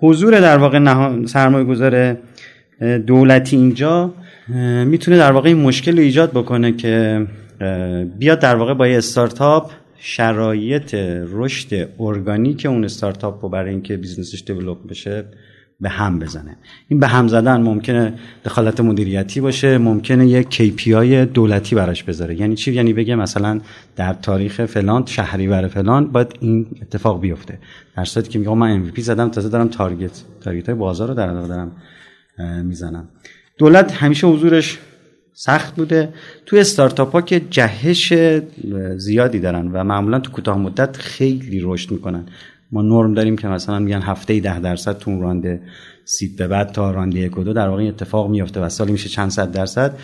حضور 0.02 0.40
در 0.40 0.58
واقع 0.58 0.78
سرمایه 1.26 1.64
گذار 1.64 2.16
دولتی 3.06 3.56
اینجا 3.56 4.14
می‌تونه 4.86 5.16
در 5.16 5.32
واقع 5.32 5.48
این 5.48 5.58
مشکل 5.58 5.96
رو 5.96 6.02
ایجاد 6.02 6.30
بکنه 6.30 6.72
که 6.72 7.26
بیاد 8.18 8.38
در 8.38 8.56
واقع 8.56 8.74
با 8.74 8.88
یه 8.88 8.98
استارتاپ 8.98 9.70
شرایط 9.98 10.94
رشد 11.32 11.88
ارگانیک 12.00 12.66
اون 12.66 12.84
استارتاپ 12.84 13.44
رو 13.44 13.48
برای 13.48 13.70
اینکه 13.70 13.96
business 13.96 14.33
ش 14.33 14.42
develop 14.46 14.86
بشه 14.88 15.24
به 15.82 15.88
هم 15.88 16.18
بزنه. 16.18 16.56
این 16.88 17.00
به 17.00 17.06
هم 17.06 17.28
زدن 17.28 17.60
ممکنه 17.60 18.14
دخالت 18.44 18.80
مدیریتی 18.80 19.40
باشه 19.40 19.78
ممکنه 19.78 20.26
یک 20.26 20.76
KPI 20.78 21.28
دولتی 21.34 21.74
براش 21.74 22.02
بذاره. 22.04 22.40
یعنی 22.40 22.54
چی؟ 22.54 22.72
یعنی 22.72 22.92
بگه 22.92 23.14
مثلا 23.14 23.60
در 23.96 24.12
تاریخ 24.12 24.66
فلان 24.66 25.06
شهریور 25.06 25.68
فلان 25.68 26.12
باید 26.12 26.34
این 26.40 26.66
اتفاق 26.82 27.20
بیفته. 27.20 27.58
در 27.96 28.04
صورتی 28.04 28.30
که 28.30 28.38
میگم 28.38 28.58
من 28.58 28.86
MVP 28.86 29.00
زدم 29.00 29.28
تازه 29.28 29.48
دارم 29.48 29.68
تارگت 29.68 30.22
تارگت 30.40 30.66
های 30.66 30.78
بازار 30.78 31.08
رو 31.08 31.14
در 31.14 31.32
دارم 31.32 31.72
می‌زنم. 32.64 33.08
دولت 33.58 33.92
همیشه 33.92 34.26
حضورش 34.26 34.78
سخت 35.34 35.76
بوده. 35.76 36.08
توی 36.46 36.60
استارتاپ 36.60 37.12
ها 37.12 37.22
که 37.22 37.40
جهش 37.50 38.14
زیادی 38.96 39.40
دارن 39.40 39.68
و 39.72 39.84
معمولا 39.84 40.18
تو 40.18 40.32
کوتاه 40.32 40.58
مدت 40.58 40.96
خیلی 40.96 41.60
رشد 41.62 41.90
می‌کنن. 41.90 42.24
ما 42.72 42.82
نرم 42.82 43.14
داریم 43.14 43.36
که 43.36 43.48
مثلا 43.48 43.78
میگن 43.78 44.02
هفته 44.02 44.40
ده 44.40 44.60
درصد 44.60 44.98
تو 44.98 45.20
رانده 45.20 45.60
سید 46.04 46.36
به 46.36 46.48
بعد 46.48 46.72
تا 46.72 46.90
رانده 46.90 47.18
یک 47.18 47.38
و 47.38 47.44
دو 47.44 47.52
در 47.52 47.68
واقع 47.68 47.82
اتفاق 47.88 48.30
میفته 48.30 48.60
و 48.60 48.68
سالی 48.68 48.92
میشه 48.92 49.08
چند 49.08 49.30
صد 49.30 49.52
درصد. 49.52 49.98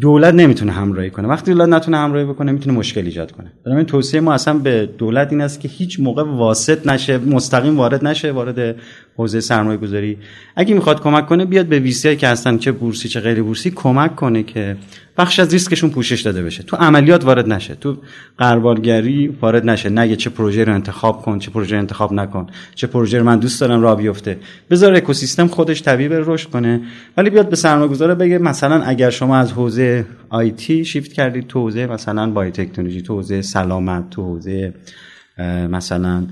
دولت 0.00 0.34
نمی‌تونه 0.34 0.72
همراهی 0.72 1.10
کنه. 1.10 1.28
وقتی 1.28 1.52
دولت 1.52 1.68
نتونه 1.68 1.96
همراهی 1.96 2.24
بکنه 2.24 2.52
می‌تونه 2.52 2.78
مشکل 2.78 3.04
ایجاد 3.04 3.32
کنه. 3.32 3.52
این 3.66 3.84
توصیه 3.84 4.20
ما 4.20 4.34
اصلا 4.34 4.58
به 4.58 4.86
دولت 4.98 5.32
این 5.32 5.40
است 5.40 5.60
که 5.60 5.68
هیچ 5.68 6.00
موقع 6.00 6.22
واسط 6.22 6.86
نشه 6.86 7.18
مستقیم 7.18 7.76
وارد 7.76 8.06
نشه 8.06 8.32
وارد 8.32 8.76
حوزه 9.16 9.40
سرمایه 9.40 9.78
گذاری 9.78 10.18
اگه 10.56 10.74
می‌خواد 10.74 11.02
کمک 11.02 11.26
کنه 11.26 11.44
بیاد 11.44 11.66
به 11.66 11.78
ویسی 11.78 12.16
که 12.16 12.28
هستن 12.28 12.58
چه 12.58 12.72
بورسی 12.72 13.08
چه 13.08 13.20
غیر 13.20 13.42
بورسی 13.42 13.70
کمک 13.70 14.16
کنه 14.16 14.42
که 14.42 14.76
بخش 15.18 15.40
از 15.40 15.52
ریسکشون 15.52 15.90
پوشش 15.90 16.20
داده 16.20 16.42
بشه. 16.42 16.62
تو 16.62 16.76
عملیات 16.76 17.24
وارد 17.24 17.52
نشه. 17.52 17.74
تو 17.74 17.96
قربالگری 18.38 19.28
وارد 19.28 19.70
نشه. 19.70 19.88
نگه 19.88 20.16
چه 20.16 20.30
پروژه 20.30 20.64
رو 20.64 20.74
انتخاب 20.74 21.22
کن 21.22 21.38
چه 21.38 21.50
پروژه 21.50 21.76
انتخاب 21.76 22.12
نکن. 22.12 22.46
چه 22.74 22.86
پروژه 22.86 23.18
رو 23.18 23.24
من 23.24 23.38
دوست 23.38 23.60
دارم 23.60 23.82
راه 23.82 23.96
بیفته. 23.96 24.38
بذار 24.70 24.94
اکوسیستم 24.94 25.46
خودش 25.46 25.82
طبیعی 25.82 26.08
رشد 26.12 26.50
کنه. 26.50 26.80
ولی 27.16 27.30
بیاد 27.30 27.48
به 27.48 27.56
سرمایه‌گذار 27.56 28.14
بگه 28.14 28.38
مثلا 28.38 28.82
اگر 28.82 29.10
شما 29.10 29.36
از 29.36 29.52
حوزه 29.52 30.06
آیتی 30.28 30.84
شیفت 30.84 31.12
کردید 31.12 31.46
تو 31.46 31.60
حوزه 31.60 31.86
مثلا 31.86 32.30
بای 32.30 32.50
تکنولوژی 32.50 33.02
تو 33.02 33.14
حوزه 33.14 33.42
سلامت 33.42 34.10
تو 34.10 34.22
حوزه 34.22 34.74
مثلا 35.70 36.26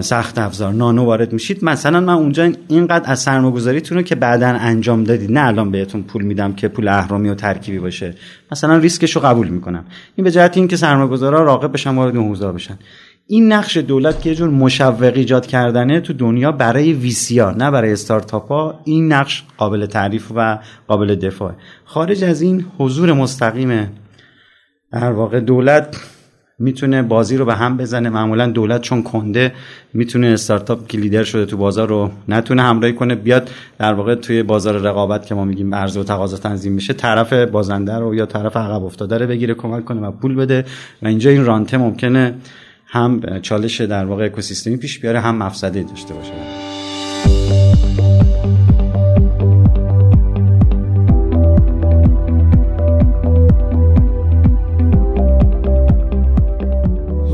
سخت 0.00 0.38
افزار. 0.38 0.72
نانو 0.72 1.04
وارد 1.04 1.32
میشید. 1.32 1.64
مثلا 1.64 2.00
من 2.00 2.12
اونجا 2.12 2.52
اینقدر 2.68 3.10
از 3.10 3.20
سرمایه‌گذاریتون 3.20 3.98
رو 3.98 4.02
که 4.02 4.14
بعدا 4.14 4.48
انجام 4.48 5.04
دادید. 5.04 5.32
نه 5.32 5.46
الان 5.46 5.70
بهتون 5.70 6.02
پول 6.02 6.22
میدم 6.22 6.52
که 6.52 6.68
پول 6.68 6.88
اهرامی 6.88 7.28
و 7.28 7.34
ترکیبی 7.34 7.78
باشه. 7.78 8.14
مثلا 8.52 8.76
ریسکش 8.76 9.16
رو 9.16 9.22
قبول 9.22 9.48
می‌کنم. 9.48 9.84
این 10.16 10.24
به 10.24 10.30
جهت 10.30 10.56
اینکه 10.56 10.76
سرمایه‌گذارا 10.76 11.44
راقب 11.44 11.72
بشن 11.72 11.94
وارد 11.94 12.16
اون 12.16 12.28
حوزه 12.28 12.52
بشن. 12.52 12.78
این 13.30 13.52
نقش 13.52 13.76
دولت 13.76 14.22
که 14.22 14.28
یه 14.28 14.34
جور 14.34 14.50
مشوق 14.50 15.12
ایجاد 15.14 15.46
کردنه 15.46 16.00
تو 16.00 16.12
دنیا 16.12 16.52
برای 16.52 16.92
ویسیا 16.92 17.50
نه 17.50 17.70
برای 17.70 17.92
استارتاپ 17.92 18.48
ها 18.48 18.80
این 18.84 19.12
نقش 19.12 19.44
قابل 19.56 19.86
تعریف 19.86 20.32
و 20.36 20.58
قابل 20.86 21.14
دفاع 21.14 21.52
خارج 21.84 22.24
از 22.24 22.42
این 22.42 22.64
حضور 22.78 23.12
مستقیم 23.12 23.90
در 24.92 25.12
واقع 25.12 25.40
دولت 25.40 25.96
می‌تونه 26.60 27.02
بازی 27.02 27.36
رو 27.36 27.44
به 27.44 27.54
هم 27.54 27.76
بزنه. 27.76 28.08
معمولا 28.08 28.46
دولت 28.46 28.80
چون 28.80 29.02
کنده 29.02 29.52
می‌تونه 29.94 30.26
استارتاپ 30.26 30.86
که 30.86 30.98
لیدر 30.98 31.24
شده 31.24 31.46
تو 31.46 31.56
بازار 31.56 31.88
رو 31.88 32.10
نتونه 32.28 32.62
همراهی 32.62 32.94
کنه 32.94 33.14
بیاد 33.14 33.50
در 33.78 33.94
واقع 33.94 34.14
توی 34.14 34.42
بازار 34.42 34.78
رقابت 34.78 35.26
که 35.26 35.34
ما 35.34 35.44
میگیم 35.44 35.74
عرضه 35.74 36.00
و 36.00 36.04
تقاضا 36.04 36.36
تنظیم 36.36 36.72
میشه 36.72 36.92
طرف 36.92 37.32
بازنده 37.32 37.98
رو 37.98 38.14
یا 38.14 38.26
طرف 38.26 38.56
عقب 38.56 38.84
افتاده 38.84 39.18
رو 39.18 39.26
بگیره 39.26 39.54
کمک 39.54 39.84
کنه 39.84 40.00
و 40.00 40.10
پول 40.10 40.34
بده. 40.34 40.64
و 41.02 41.06
اینجا 41.06 41.30
این 41.30 41.44
رانته 41.44 41.76
ممکنه 41.76 42.34
هم 42.86 43.40
چالش 43.40 43.80
در 43.80 44.04
واقع 44.04 44.24
اکوسیستمی 44.24 44.76
پیش 44.76 44.98
بیاره 44.98 45.20
هم 45.20 45.36
مفسده 45.36 45.82
داشته 45.82 46.14
باشه. 46.14 46.32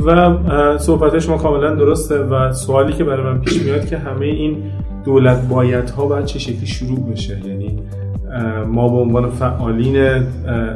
و 0.07 0.79
صحبت 0.79 1.19
شما 1.19 1.37
کاملا 1.37 1.75
درسته 1.75 2.19
و 2.19 2.53
سوالی 2.53 2.93
که 2.93 3.05
برای 3.05 3.35
من 3.35 3.41
پیش 3.41 3.63
میاد 3.63 3.87
که 3.87 3.99
همه 3.99 4.27
این 4.27 4.57
دولت 5.05 5.49
باید 5.49 5.91
ها 5.91 6.07
باید 6.07 6.25
چه 6.25 6.39
شکلی 6.39 6.67
شروع 6.67 7.01
بشه. 7.13 7.41
یعنی 7.47 7.79
ما 8.67 8.89
به 8.89 8.97
عنوان 8.97 9.31
فعالین 9.31 9.97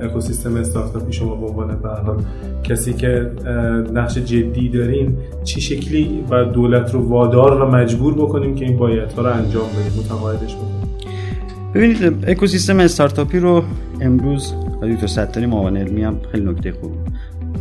اکوسیستم 0.03 0.57
استارتاپی 0.57 1.13
شما 1.13 1.35
به 1.35 1.47
عنوان 1.47 1.69
به 1.69 1.89
کسی 2.63 2.93
که 2.93 3.31
نقش 3.95 4.19
جدی 4.19 4.69
داریم 4.69 5.19
چی 5.45 5.61
شکلی 5.61 6.25
و 6.31 6.45
دولت 6.45 6.95
رو 6.95 7.09
وادار 7.09 7.63
و 7.63 7.71
مجبور 7.71 8.15
بکنیم 8.15 8.55
که 8.55 8.65
این 8.65 8.77
بایدها 8.77 9.23
رو 9.23 9.33
انجام 9.33 9.67
بدیم 9.69 10.01
متقاعدش 10.05 10.55
بکنیم؟ 10.55 10.89
ببینید 11.75 12.25
اکوسیستم 12.27 12.81
استارتاپی 12.81 13.39
رو 13.39 13.63
امروز 14.01 14.55
تو 15.01 15.07
ستاری 15.07 15.47
معاون 15.47 15.77
علمی 15.77 16.03
هم 16.03 16.17
خیلی 16.33 16.45
نکته 16.45 16.73
خوب 16.73 16.93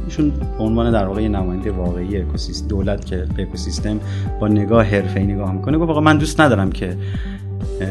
ایشون 0.07 0.29
به 0.57 0.63
عنوان 0.63 0.91
در 0.91 1.05
واقع 1.05 1.27
نماینده 1.27 1.71
واقعی 1.71 2.17
اکوسیستم 2.17 2.67
دولت 2.67 3.05
که 3.05 3.27
به 3.35 3.43
اکوسیستم 3.43 3.99
با 4.39 4.47
نگاه 4.47 4.83
حرفه‌ای 4.83 5.25
نگاه 5.25 5.53
می‌کنه 5.53 5.77
گفت 5.77 5.99
من 5.99 6.17
دوست 6.17 6.41
ندارم 6.41 6.71
که 6.71 6.97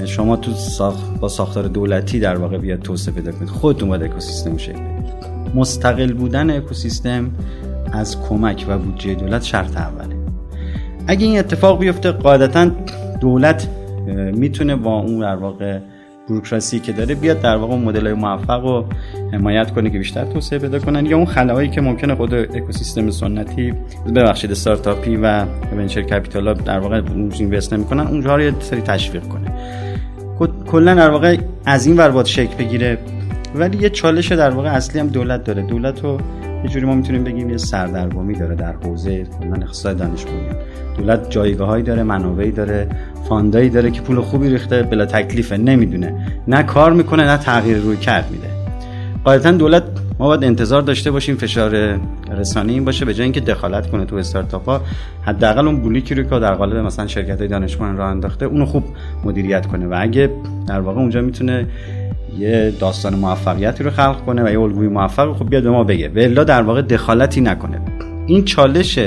شما 0.07 0.37
تو 0.37 0.53
ساخت 0.53 1.21
با 1.21 1.29
ساختار 1.29 1.69
دولتی 1.69 2.21
در 2.21 2.37
واقع 2.37 2.59
بیاد 2.59 2.81
توسعه 2.81 3.15
پیدا 3.15 3.33
کنید. 3.33 3.49
خودتون 3.49 3.89
باید 3.89 4.03
اکوسیستم 4.03 4.57
شکل 4.57 4.81
مستقل 5.55 6.13
بودن 6.13 6.51
اکوسیستم 6.51 7.31
از 7.93 8.21
کمک 8.21 8.67
و 8.69 8.79
بودجه 8.79 9.15
دولت 9.15 9.43
شرط 9.43 9.77
اوله. 9.77 10.17
اگه 11.07 11.27
این 11.27 11.39
اتفاق 11.39 11.79
بیفته 11.79 12.13
قاعدتا 12.13 12.71
دولت 13.21 13.69
می‌تونه 14.35 14.77
با 14.77 14.99
اون 14.99 15.21
در 15.21 15.37
واقع 15.37 15.79
بروکراسی 16.29 16.79
که 16.79 16.93
داره 16.93 17.15
بیاد 17.15 17.41
در 17.41 17.57
واقع 17.57 17.77
مدل 17.77 18.07
های 18.07 18.15
موفق 18.15 18.63
رو 18.63 18.85
حمایت 19.33 19.71
کنه 19.71 19.91
که 19.91 19.99
بیشتر 19.99 20.25
توسعه 20.25 20.59
پیدا 20.59 20.79
کنن 20.79 21.07
یا 21.07 21.17
اون 21.17 21.27
خلاهایی 21.27 21.69
که 21.69 21.81
ممکنه 21.81 22.15
خود 22.15 22.35
اکوسیستم 22.35 23.11
سنتی 23.11 23.75
ببخشید 24.15 24.51
استارتاپی 24.51 25.17
و 25.17 25.45
ونچر 25.77 26.03
کپیتال 26.03 26.55
در 26.55 26.79
واقع 26.79 27.03
اینوست 27.39 27.73
نمی‌کنن 27.73 28.07
اونجا 28.07 28.37
رو 28.37 28.43
یه 28.43 28.53
سری 28.61 28.81
تشویق 28.81 29.23
کنه. 29.23 29.53
کلا 30.67 30.95
در 30.95 31.11
واقع 31.11 31.37
از 31.67 31.87
این 31.87 31.97
ور 31.97 32.11
باید 32.11 32.27
شکل 32.27 32.55
بگیره. 32.55 32.99
ولی 33.55 33.79
یه 33.79 33.91
چالش 33.91 34.33
در 34.33 34.51
واقع 34.51 34.69
اصلی 34.69 35.01
هم 35.01 35.09
دولت 35.09 35.45
داره. 35.45 35.63
دولت 35.63 36.05
رو 36.05 36.19
یه 36.65 36.71
جوری 36.71 36.87
ما 36.87 36.95
می‌تونیم 36.95 37.25
بگیم 37.25 37.51
یه 37.51 37.57
سردرگمی 37.57 38.35
داره 38.35 38.55
در 38.55 38.73
حوزه 38.73 39.25
کلا 39.25 39.57
اقتصاد 39.63 39.97
دانش 39.97 40.25
دولت 40.97 41.31
جایگاهایی 41.31 41.83
داره 41.83 42.03
منابعی 42.03 42.51
داره. 42.51 42.89
فاندایی 43.29 43.71
داره 43.71 43.91
که 43.91 44.01
پول 44.01 44.21
خوبی 44.21 44.49
ریخته 44.49 44.83
بلا 44.83 45.07
تکلیفه 45.07 45.57
نمی‌دونه. 45.57 46.27
نه 46.49 46.63
کار 46.63 46.93
می‌کنه 46.93 47.27
نه 47.27 47.37
تغییر 47.37 47.79
روی 47.79 47.97
کرد 47.97 48.31
میده. 48.31 48.49
قاعدتا 49.25 49.51
دولت 49.51 49.83
ما 50.19 50.27
باید 50.27 50.45
انتظار 50.45 50.83
داشته 50.83 51.11
باشیم 51.11 51.37
فشار 51.37 51.99
رسانه 52.39 52.73
این 52.73 52.85
باشه 52.85 53.05
به 53.05 53.15
جای 53.15 53.25
اینکه 53.25 53.41
دخالت 53.41 53.91
کنه 53.91 54.05
تو 54.05 54.17
استارتاپ 54.17 54.69
ها 54.69 54.81
حداقل 55.23 55.67
اون 55.67 55.81
بولیکی 55.81 56.15
رو 56.15 56.23
که 56.23 56.29
در 56.39 56.55
قالب 56.55 56.77
مثلا 56.77 57.07
شرکت 57.07 57.39
های 57.39 57.49
دانشمند 57.49 57.99
راه 57.99 58.11
انداخته 58.11 58.47
اونو 58.47 58.67
خوب 58.67 58.85
مدیریت 59.25 59.67
کنه. 59.67 59.87
و 59.87 59.95
اگه 59.99 60.31
در 60.67 60.81
واقع 60.81 61.01
اونجا 61.01 61.21
می‌تونه 61.21 61.67
یه 62.39 62.75
داستان 62.81 63.15
موفقیتی 63.15 63.85
رو 63.85 63.91
خلق 63.91 64.25
کنه 64.27 64.45
و 64.45 64.49
یه 64.51 64.61
الگوی 64.61 64.89
موفق 64.89 65.37
خب 65.37 65.51
بیاد 65.51 65.63
به 65.63 65.71
ما 65.71 65.85
بگه. 65.85 66.11
و 66.37 66.45
در 66.45 66.63
واقع 66.63 66.83
دخالتی 66.83 67.41
نکنه. 67.41 67.81
این 68.27 68.45
چالش 68.45 68.99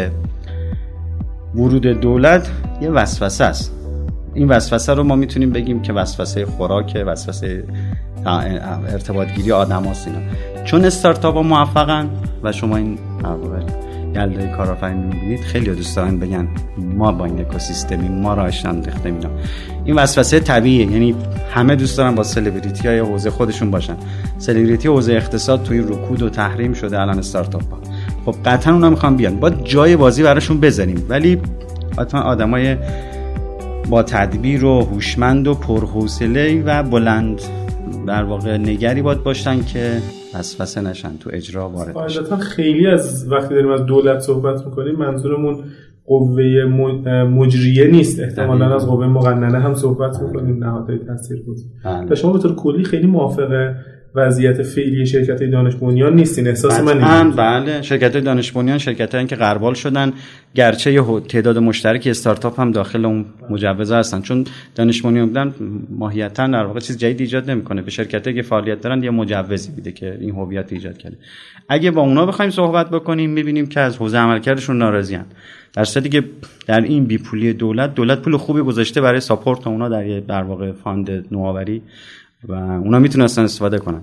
ورود 1.55 1.87
دولت 1.87 2.51
یه 2.81 2.89
وسوسه 2.89 3.43
است. 3.43 3.78
این 4.33 4.47
وسوسه 4.47 4.93
رو 4.93 5.03
ما 5.03 5.15
می‌تونیم 5.15 5.51
بگیم 5.51 5.81
که 5.81 5.93
وسوسه 5.93 6.45
خوراک 6.45 7.03
وسوسه 7.07 7.63
ارتباط 8.25 9.27
گیری 9.27 9.51
آدم 9.51 9.77
اینا. 9.77 10.19
چون 10.65 10.85
استارتاپ 10.85 11.35
ها 11.35 11.41
موفقن 11.41 12.09
و 12.43 12.51
شما 12.51 12.77
این 12.77 12.97
گلده 14.15 14.53
کارآفرینی 14.57 15.03
می‌بینید 15.03 15.41
خیلی 15.41 15.75
دوست 15.75 15.95
دارن 15.95 16.19
بگن 16.19 16.47
ما 16.77 17.11
با 17.11 17.25
این 17.25 17.39
اکوسیستمی 17.39 18.09
ما 18.09 18.33
را 18.33 18.49
انداختیم 18.65 19.19
این 19.85 19.95
وسوسه 19.95 20.39
طبیعیه 20.39 20.91
یعنی 20.91 21.15
همه 21.53 21.75
دوست 21.75 21.97
دارن 21.97 22.15
با 22.15 22.23
سلبریتی 22.23 22.87
های 22.87 22.99
حوزه 22.99 23.29
خودشون 23.29 23.71
باشن. 23.71 23.95
سلبریتی 24.37 24.87
حوزه 24.87 25.13
اقتصاد 25.13 25.63
توی 25.63 25.79
رکود 25.79 26.21
و 26.21 26.29
تحریم 26.29 26.73
شده 26.73 27.01
الان 27.01 27.19
استارتاپ 27.19 27.71
ها. 27.71 27.79
خب 28.25 28.35
قطعا 28.45 28.73
اونا 28.73 28.89
می‌خوان 28.89 29.15
بیان. 29.15 29.39
با 29.39 29.49
جای 29.49 29.95
بازی 29.95 30.23
براشون 30.23 30.59
بزنیم. 30.59 31.05
ولی 31.09 31.41
آدمای 32.13 32.77
با 33.89 34.03
تدبیر 34.03 34.65
و 34.65 34.81
هوشمند 34.81 35.47
و 35.47 35.53
پرحوصله 35.53 36.63
و 36.65 36.83
بلند 36.83 37.41
در 38.07 38.23
واقع 38.23 38.57
نگری 38.57 39.01
باید 39.01 39.23
باشن 39.23 39.63
که 39.63 39.97
وسوسه 40.35 40.81
نشن 40.81 41.17
تو 41.19 41.29
اجرا 41.33 41.69
وارد 41.69 41.95
بشن. 41.95 42.35
خیلی 42.35 42.87
از 42.87 43.31
وقتی 43.31 43.55
داریم 43.55 43.71
از 43.71 43.85
دولت 43.85 44.19
صحبت 44.19 44.65
می‌کنیم 44.65 44.95
منظورمون 44.95 45.63
قوه 46.05 46.43
مجریه 47.23 47.87
نیست. 47.87 48.19
احتمالا 48.19 48.75
از 48.75 48.87
قوه 48.87 49.07
مقننه 49.07 49.59
هم 49.59 49.73
صحبت 49.73 50.21
می‌کنیم 50.21 50.63
نهادهای 50.63 50.97
تاثیر 50.97 51.41
بود 51.45 51.57
بله. 51.85 52.11
و 52.11 52.15
شما 52.15 52.33
به 52.33 52.39
طور 52.39 52.55
کلی 52.55 52.83
خیلی 52.83 53.07
موافقه. 53.07 53.75
وضعیت 54.15 54.63
فعلی 54.63 55.05
شرکت 55.05 55.43
دانش 55.43 55.75
بنیان 55.75 56.15
نیستین. 56.15 56.47
احساس 56.47 56.79
من 56.79 57.31
بله 57.31 57.81
شرکت 57.81 58.17
دانش 58.17 58.51
بنیان 58.51 58.77
شرکت 58.77 59.27
که 59.27 59.35
غربال 59.35 59.73
شدن 59.73 60.13
گرچه 60.55 61.01
تعداد 61.19 61.57
مشترک 61.57 62.07
استارتاپ 62.07 62.59
هم 62.59 62.71
داخل 62.71 63.05
اون 63.05 63.25
مجوز 63.49 63.91
هستن. 63.91 64.21
چون 64.21 64.45
دانش 64.75 65.01
بنیان 65.01 65.27
بودن 65.27 65.53
ماهیتا 65.89 66.47
در 66.47 66.65
واقع 66.65 66.79
چیز 66.79 66.97
جدید 66.97 67.21
ایجاد 67.21 67.51
نمی‌کنه. 67.51 67.81
به 67.81 67.91
شرکتی 67.91 68.33
که 68.33 68.41
فعالیت 68.41 68.81
دارن 68.81 69.03
یه 69.03 69.09
مجوزی 69.09 69.71
میده 69.75 69.91
که 69.91 70.17
این 70.21 70.35
هویت 70.35 70.73
ایجاد 70.73 70.97
کرده. 70.97 71.17
اگه 71.69 71.91
با 71.91 72.01
اونا 72.01 72.25
بخوایم 72.25 72.51
صحبت 72.51 72.89
بکنیم 72.89 73.29
می‌بینیم 73.29 73.67
که 73.67 73.79
از 73.79 73.97
حوزه 73.97 74.17
عملکردشون 74.17 74.77
ناراضیان 74.77 75.25
در 75.73 75.83
صورتی 75.83 76.09
که 76.09 76.23
در 76.67 76.81
این 76.81 77.05
بیپولی 77.05 77.53
دولت 77.53 77.95
دولت 77.95 78.21
پول 78.21 78.37
خوبی 78.37 78.61
گذاشته 78.61 79.01
برای 79.01 79.19
ساپورت 79.19 79.67
اونا 79.67 79.89
در 80.19 80.43
واقع 80.43 80.71
fund 80.71 81.25
نوآوری. 81.31 81.81
و 82.47 82.53
اونا 82.53 82.99
می‌تونستن 82.99 83.43
استفاده 83.43 83.79
کنن. 83.79 84.01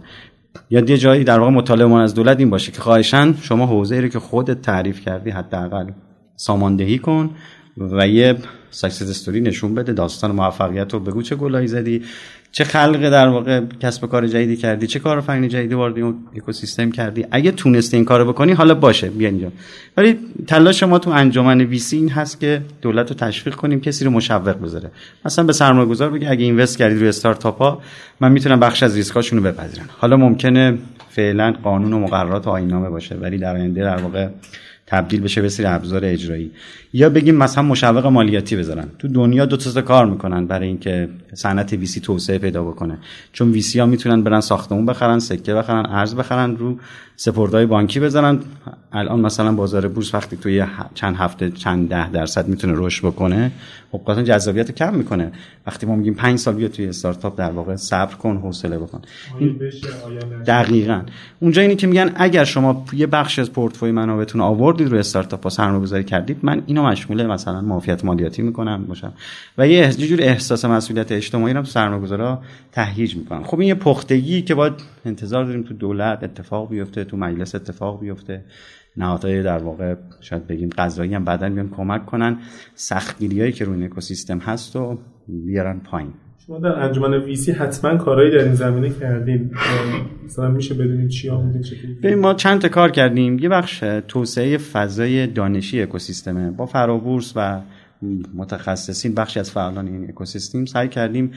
یا 0.70 0.80
یه 0.80 0.98
جایی 0.98 1.24
در 1.24 1.38
واقع 1.38 1.50
مطالبه 1.50 1.94
از 1.94 2.14
دولت 2.14 2.38
این 2.38 2.50
باشه 2.50 2.72
که 2.72 2.80
خواهشا 2.80 3.34
شما 3.42 3.66
حوزه 3.66 4.00
رو 4.00 4.08
که 4.08 4.18
خودت 4.18 4.62
تعریف 4.62 5.00
کردی 5.00 5.30
حداقل 5.30 5.90
ساماندهی 6.36 6.98
کن 6.98 7.30
و 7.78 8.08
یه 8.08 8.36
success 8.76 9.10
story 9.10 9.40
نشون 9.40 9.74
بده 9.74 9.92
داستان 9.92 10.30
موفقیت 10.30 10.92
رو 10.92 11.00
بگو 11.00 11.22
چه 11.22 11.36
گلایی 11.36 11.66
زدی. 11.66 12.02
چه 12.52 12.64
خلق 12.64 13.10
در 13.10 13.28
واقع 13.28 13.60
کسب 13.80 14.06
کار 14.06 14.26
جدیدی 14.26 14.56
کردی 14.56 14.86
چه 14.86 14.98
کار 14.98 15.20
فنی 15.20 15.48
جدیدی 15.48 15.74
وارد 15.74 16.14
اکوسیستم 16.36 16.90
کردی. 16.90 17.26
اگه 17.30 17.50
تونستی 17.50 17.96
این 17.96 18.04
کارو 18.04 18.32
بکنی 18.32 18.52
حالا 18.52 18.74
باشه 18.74 19.10
بیا 19.10 19.28
اینجا. 19.28 19.52
ولی 19.96 20.18
تلاش 20.46 20.82
ما 20.82 20.98
تو 20.98 21.10
انجمن 21.10 21.60
VC 21.60 21.96
این 21.96 22.08
هست 22.08 22.40
که 22.40 22.62
دولت 22.82 23.10
رو 23.10 23.16
تشویق 23.16 23.54
کنیم 23.54 23.80
کسی 23.80 24.04
رو 24.04 24.10
مشوق 24.10 24.62
بذاره. 24.62 24.90
مثلا 25.24 25.44
به 25.44 25.52
سرمایه 25.52 25.88
گذار 25.88 26.10
بگه 26.10 26.30
اگه 26.30 26.44
اینوست 26.44 26.78
کردید 26.78 26.98
روی 26.98 27.08
استارتاپ 27.08 27.58
ها 27.58 27.82
من 28.20 28.32
می‌تونم 28.32 28.60
بخش 28.60 28.82
از 28.82 28.96
ریسکاشون 28.96 29.42
بپذیرم. 29.42 29.88
حالا 29.98 30.16
ممکنه 30.16 30.78
فعلا 31.10 31.54
قانون 31.62 31.92
و 31.92 31.98
مقررات 31.98 32.46
و 32.46 32.50
آیین‌نامه 32.50 32.88
باشه 32.88 33.14
ولی 33.14 33.38
در 33.38 33.56
آینده 33.56 33.80
در 33.80 33.96
واقع 33.96 34.28
تبدیل 34.86 35.20
بشه 35.20 35.42
به 35.42 35.48
سری 35.48 35.66
ابزار 35.66 36.04
اجرایی. 36.04 36.50
یا 36.92 37.10
بگیم 37.10 37.34
مثلا 37.34 37.62
مشوق 37.62 38.06
مالیاتی 38.06 38.56
بذارن. 38.56 38.88
تو 38.98 39.08
دنیا 39.08 39.46
دو 39.46 39.56
تا 39.56 39.82
کار 39.82 40.06
می‌کنن 40.06 40.46
برای 40.46 40.68
اینکه 40.68 41.08
صنعت 41.34 41.72
ویسی 41.72 42.00
توسعه 42.00 42.38
پیدا 42.38 42.64
بکنه. 42.64 42.98
چون 43.32 43.50
ویسی 43.50 43.80
ها 43.80 43.86
می‌تونن 43.86 44.22
برن 44.22 44.40
ساختمون 44.40 44.86
بخرن 44.86 45.18
سکه 45.18 45.54
بخرن 45.54 45.86
ارز 45.86 46.14
بخرن 46.14 46.56
رو 46.56 46.78
سپردهای 47.16 47.66
بانکی 47.66 48.00
بزنن 48.00 48.38
الان 48.92 49.20
مثلا 49.20 49.52
بازار 49.52 49.88
بورس 49.88 50.14
وقتی 50.14 50.36
توی 50.36 50.64
چند 50.94 51.16
هفته 51.16 51.50
چند 51.50 51.88
ده 51.88 52.10
درصد 52.10 52.48
می‌تونه 52.48 52.72
رشد 52.76 53.06
بکنه 53.06 53.52
خب 53.92 54.22
جذابیت 54.22 54.70
کم 54.70 54.94
می‌کنه. 54.94 55.32
وقتی 55.66 55.86
ما 55.86 55.96
میگیم 55.96 56.14
5 56.14 56.38
سال 56.38 56.54
بیا 56.54 56.68
توی 56.68 56.88
استارتاپ 56.88 57.38
در 57.38 57.50
واقع 57.50 57.76
صبر 57.76 58.14
کن 58.14 58.36
حوصله 58.36 58.78
بکن. 58.78 59.02
دقیقا. 60.46 61.02
اونجا 61.40 61.62
اینی 61.62 61.76
که 61.76 61.86
میگن 61.86 62.12
اگر 62.16 62.44
شما 62.44 62.84
یه 62.92 63.06
بخش 63.06 63.38
از 63.38 63.52
پورتفوی 63.52 63.90
منابعتون 63.92 64.40
آوردید 64.76 64.92
روی 64.92 65.00
استارتاپ 65.00 65.42
ها 65.42 65.50
سرمایه‌گذاری 65.50 66.04
کردید 66.04 66.38
من 66.42 66.62
اینو 66.66 66.82
مشمول 66.82 67.26
مثلا 67.26 67.60
معافیت 67.60 68.04
مالیاتی 68.04 68.42
می‌کنم 68.42 68.84
باشم. 68.84 69.12
و 69.58 69.68
یه 69.68 69.92
جور 69.92 70.22
احساس 70.22 70.64
مسئولیت 70.64 71.12
اجتماعی 71.12 71.54
رو 71.54 71.64
سرمایه‌گذارا 71.64 72.42
تهییج 72.72 73.16
می‌کنن 73.16 73.42
خب 73.42 73.60
این 73.60 73.68
یه 73.68 73.74
پختگی 73.74 74.42
که 74.42 74.54
باید 74.54 74.72
انتظار 75.04 75.44
داریم 75.44 75.62
تو 75.62 75.74
دولت 75.74 76.24
اتفاق 76.24 76.70
بیفته 76.70 77.04
تو 77.04 77.16
مجلس 77.16 77.54
اتفاق 77.54 78.00
بیفته. 78.00 78.44
نهادهای 78.96 79.42
در 79.42 79.58
واقع 79.58 79.94
شاید 80.20 80.46
بگیم 80.46 80.70
قضایی 80.78 81.14
هم 81.14 81.24
بعدا 81.24 81.50
بیان 81.50 81.70
کمک 81.76 82.06
کنن. 82.06 82.38
سختگیریایی 82.74 83.52
که 83.52 83.64
روی 83.64 83.84
اکوسیستم 83.84 84.38
هست 84.38 84.76
و 84.76 84.98
بیارن 85.28 85.78
پایین. 85.78 86.12
شما 86.46 86.58
در 86.58 86.82
انجمن 86.82 87.14
ویسی 87.14 87.52
حتما 87.52 87.96
کارهایی 87.96 88.30
در 88.30 88.44
این 88.44 88.54
زمینه 88.54 88.90
کردیم. 88.90 89.50
مثلا 90.26 90.48
میشه 90.48 90.74
بدونید 90.74 91.08
چی 91.08 91.30
ببین 92.02 92.18
ما 92.18 92.34
چند 92.34 92.60
تا 92.60 92.68
کار 92.68 92.90
کردیم. 92.90 93.38
یه 93.38 93.48
بخش 93.48 93.84
توسعه 94.08 94.58
فضای 94.58 95.26
دانشی 95.26 95.82
اکوسیستمه. 95.82 96.50
با 96.50 96.66
فرابورس 96.66 97.32
و 97.36 97.60
متخصصین 98.34 99.14
بخشی 99.14 99.40
از 99.40 99.50
فعالان 99.50 99.86
این 99.86 100.08
اکوسیستم 100.08 100.64
سعی 100.64 100.88
کردیم 100.88 101.30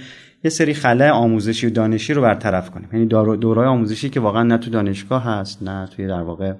یه 0.43 0.49
سری 0.49 0.73
خلاه 0.73 1.09
آموزشی 1.09 1.67
و 1.67 1.69
دانشی 1.69 2.13
رو 2.13 2.21
برطرف 2.21 2.69
کنیم. 2.71 2.89
یعنی 2.93 3.05
دورای 3.05 3.67
آموزشی 3.67 4.09
که 4.09 4.19
واقعا 4.19 4.43
نه 4.43 4.57
تو 4.57 4.69
دانشگاه 4.69 5.23
هست 5.23 5.63
نه 5.63 5.87
توی 5.95 6.07
در 6.07 6.21
واقع 6.21 6.53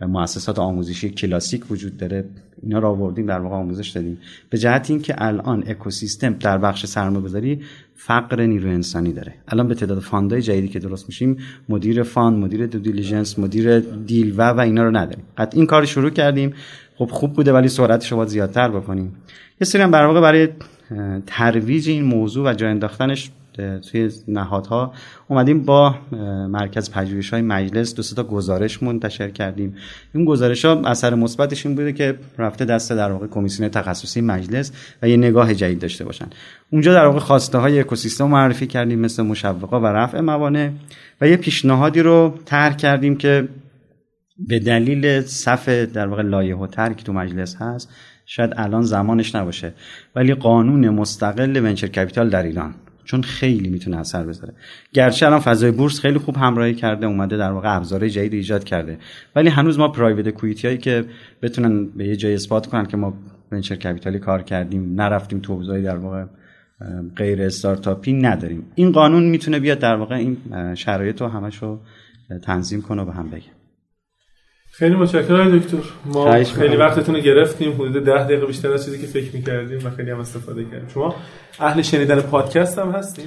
مؤسسات 0.00 0.58
آموزشی 0.58 1.10
کلاسیک 1.10 1.70
وجود 1.70 1.96
داره. 1.96 2.24
اینا 2.62 2.78
رو 2.78 2.88
آوردیم 2.88 3.26
در 3.26 3.40
واقع 3.40 3.54
آموزش 3.54 3.88
دادیم. 3.88 4.18
به 4.50 4.58
جهت 4.58 4.90
اینکه 4.90 5.14
الان 5.18 5.64
اکوسیستم 5.66 6.32
در 6.32 6.58
بخش 6.58 6.86
سرمایه‌گذاری 6.86 7.60
فقر 7.94 8.46
نیروی 8.46 8.70
انسانی 8.70 9.12
داره. 9.12 9.34
الان 9.48 9.68
به 9.68 9.74
تعداد 9.74 9.98
fund 9.98 10.33
ای 10.33 10.42
جدیدی 10.42 10.68
که 10.68 10.78
درست 10.78 11.06
میشیم 11.08 11.36
مدیر 11.68 12.02
fund 12.02 12.38
مدیر 12.38 12.66
due 12.66 12.78
diligence 12.78 13.38
مدیر 13.38 13.80
deal 13.80 14.34
و 14.36 14.42
و 14.42 14.60
اینا 14.60 14.84
رو 14.84 14.96
نداریم. 14.96 15.24
قطع 15.38 15.56
این 15.56 15.66
کار 15.66 15.84
شروع 15.84 16.10
کردیم. 16.10 16.54
خب 16.96 17.06
خوب 17.06 17.32
بوده 17.32 17.52
ولی 17.52 17.68
سرعتش 17.68 18.12
رو 18.12 18.24
زیادتر 18.24 18.68
بکنیم. 18.68 19.16
یه 19.60 19.64
سری 19.64 19.82
هم 19.82 19.90
واقع 19.92 20.20
برای 20.20 20.48
ترویج 21.26 21.88
این 21.88 22.04
موضوع 22.04 22.50
و 22.50 22.54
جای 22.54 22.70
انداختنش 22.70 23.30
توی 23.90 24.10
نهادها 24.28 24.92
اومدیم 25.28 25.64
با 25.64 25.94
مرکز 26.48 26.90
پژوهش 26.90 27.30
های 27.30 27.42
مجلس 27.42 27.94
دو 27.94 28.02
تا 28.02 28.28
گزارش 28.28 28.82
منتشر 28.82 29.30
کردیم. 29.30 29.76
این 30.14 30.24
گزارش 30.24 30.64
ها 30.64 30.82
اثر 30.86 31.14
مثبتش 31.14 31.66
این 31.66 31.74
بوده 31.74 31.92
که 31.92 32.18
رفته 32.38 32.64
دست 32.64 32.92
در 32.92 33.12
واقع 33.12 33.26
کمیسیون 33.26 33.68
تخصصی 33.68 34.20
مجلس 34.20 34.72
و 35.02 35.08
یه 35.08 35.16
نگاه 35.16 35.54
جدید 35.54 35.78
داشته 35.78 36.04
باشن. 36.04 36.26
اونجا 36.70 36.92
در 36.92 37.06
واقع 37.06 37.18
خواسته 37.18 37.58
های 37.58 37.80
اکوسیستم 37.80 38.24
معرفی 38.24 38.66
کردیم 38.66 38.98
مثل 38.98 39.22
مشوقا 39.22 39.80
و 39.80 39.86
رفع 39.86 40.20
موانع 40.20 40.70
و 41.20 41.28
یه 41.28 41.36
پیشنهادی 41.36 42.00
رو 42.00 42.38
طرح 42.44 42.76
کردیم 42.76 43.16
که 43.16 43.48
به 44.48 44.58
دلیل 44.58 45.20
صف 45.20 45.68
در 45.68 46.06
واقع 46.06 46.22
لایه 46.22 46.56
و 46.56 46.66
که 46.66 47.04
تو 47.04 47.12
مجلس 47.12 47.56
هست 47.56 47.88
شاید 48.26 48.52
الان 48.56 48.82
زمانش 48.82 49.34
نباشه. 49.34 49.74
ولی 50.16 50.34
قانون 50.34 50.88
مستقل 50.88 51.56
ونچر 51.56 51.86
کپیتال 51.86 52.30
در 52.30 52.42
ایران. 52.42 52.74
چون 53.08 53.22
خیلی 53.22 53.68
می‌تونه 53.68 53.96
اثر 53.96 54.26
بذاره. 54.26 54.54
گرچه 54.92 55.26
الان 55.26 55.40
فضای 55.40 55.70
بورس 55.70 56.00
خیلی 56.00 56.18
خوب 56.18 56.36
همراهی 56.36 56.74
کرده 56.74 57.06
اومده 57.06 57.36
در 57.36 57.52
واقع 57.52 57.76
ابزارهای 57.76 58.10
جدید 58.10 58.34
ایجاد 58.34 58.64
کرده. 58.64 58.98
ولی 59.36 59.48
هنوز 59.48 59.78
ما 59.78 59.88
پرایوت 59.88 60.28
کویتی 60.28 60.66
هایی 60.66 60.78
که 60.78 61.04
بتونن 61.42 61.86
به 61.86 62.06
یه 62.06 62.16
جای 62.16 62.34
اثبات 62.34 62.66
کنن 62.66 62.86
که 62.86 62.96
ما 62.96 63.14
ونچر 63.52 63.76
کپیتالی 63.76 64.18
کار 64.18 64.42
کردیم 64.42 64.94
نرفتیم 65.00 65.38
تو 65.38 65.54
حوزه‌ای 65.54 65.82
در 65.82 65.96
واقع 65.96 66.24
غیر 67.16 67.42
استارتاپی 67.42 68.12
نداریم. 68.12 68.64
این 68.74 68.92
قانون 68.92 69.24
می‌تونه 69.24 69.58
بیاد 69.58 69.78
در 69.78 69.96
واقع 69.96 70.14
این 70.14 70.36
شرایط 70.74 71.20
رو 71.20 71.28
همش 71.28 71.56
رو 71.56 71.80
تنظیم 72.42 72.82
کنه 72.82 73.02
و 73.02 73.04
به 73.04 73.12
هم 73.12 73.30
بگه. 73.30 73.57
خیلی 74.78 74.94
متشکرم 74.94 75.58
دکتر. 75.58 75.76
ما 76.04 76.44
خیلی 76.44 76.76
وقتتون 76.76 77.14
رو 77.14 77.20
گرفتیم. 77.20 77.72
حدود 77.72 78.04
ده 78.04 78.24
دقیقه 78.24 78.46
بیشتر 78.46 78.72
از 78.72 78.84
چیزی 78.84 78.98
که 78.98 79.06
فکر 79.06 79.36
می‌کردیم 79.36 79.86
و 79.86 79.90
خیلی 79.90 80.10
هم 80.10 80.20
استفاده 80.20 80.64
کردیم. 80.64 80.88
شما 80.94 81.14
اهل 81.60 81.82
شنیدن 81.82 82.20
پادکست 82.20 82.78
هم 82.78 82.90
هستیم 82.90 83.24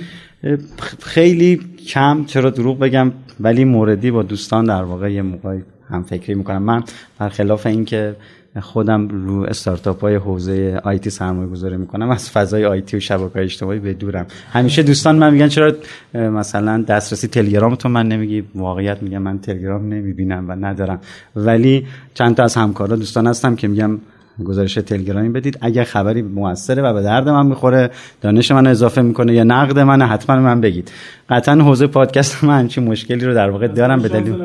خیلی 1.00 1.62
کم 1.88 2.26
چرا 2.26 2.50
دروغ 2.50 2.80
بگم 2.80 3.12
ولی 3.40 3.66
موردی 3.66 4.12
با 4.12 4.24
دوستان 4.24 4.66
در 4.66 4.84
واقع 4.84 5.12
یه 5.12 5.22
موقعی 5.22 5.64
هم 5.90 6.04
فکری 6.04 6.36
می‌کنم. 6.36 6.64
من 6.64 6.84
برخلاف 7.20 7.66
اینکه 7.66 8.16
خودم 8.60 9.08
رو 9.08 9.44
استارتاپ 9.44 10.02
های 10.02 10.16
حوزه 10.16 10.82
آیتی 10.84 11.10
سرمایه 11.10 11.50
گذاری 11.50 11.78
می‌کنم. 11.78 12.10
از 12.10 12.30
فضای 12.30 12.66
آیتی 12.66 12.98
و 12.98 13.00
شبکه 13.00 13.40
اجتماعی 13.40 13.80
به 13.80 13.94
دورم. 13.94 14.26
همیشه 14.52 14.84
دوستان 14.84 15.16
من 15.16 15.34
میگن 15.34 15.48
چرا 15.48 15.74
مثلا 16.14 16.82
دسترسی 16.82 17.28
تلگرام 17.28 17.76
تو 17.76 17.90
من 17.90 18.08
نمیگی؟ 18.08 18.44
واقعیت 18.56 19.04
میگم 19.04 19.22
من 19.22 19.40
تلگرام 19.40 19.94
نمی‌بینم 19.94 20.50
و 20.50 20.52
ندارم. 20.52 21.00
ولی 21.36 21.88
چند 22.14 22.36
تا 22.36 22.44
از 22.44 22.56
همکارا 22.56 22.96
دوستان 22.96 23.28
هستم 23.28 23.56
که 23.56 23.68
میگم 23.68 24.00
گزارش 24.46 24.74
تلگرامی 24.74 25.30
بدید. 25.30 25.58
اگر 25.62 25.84
خبری 25.84 26.22
موثره 26.22 26.82
و 26.82 26.94
به 26.94 27.02
درد 27.02 27.30
من 27.30 27.46
می‌خوره 27.46 27.90
دانش 28.22 28.52
من 28.52 28.68
اضافه 28.68 29.02
می‌کنه 29.02 29.34
یا 29.34 29.44
نقد 29.44 29.80
من 29.80 30.02
حتما 30.02 30.36
من 30.36 30.62
بگید. 30.62 30.92
قطعا 31.30 31.56
حوزه 31.56 31.88
پادکست 31.88 32.44
من 32.44 32.60
همچین 32.60 32.84
مشکلی 32.84 33.26
رو 33.26 33.34
در 33.34 33.50
واقع 33.50 33.68
دارم 33.68 34.02
به 34.02 34.10
دلیل 34.10 34.36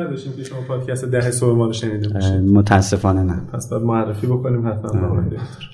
پادکست 0.67 1.05
ده 1.05 1.31
صبح 1.31 1.57
ما 1.57 1.65
رو 1.65 1.73
شنیده 1.73 2.39
متاسفانه 2.39 3.23
نه. 3.23 3.41
پس 3.53 3.69
بعد 3.69 3.81
معرفی 3.81 4.27
بکنیم 4.27 4.67
حتما 4.67 5.23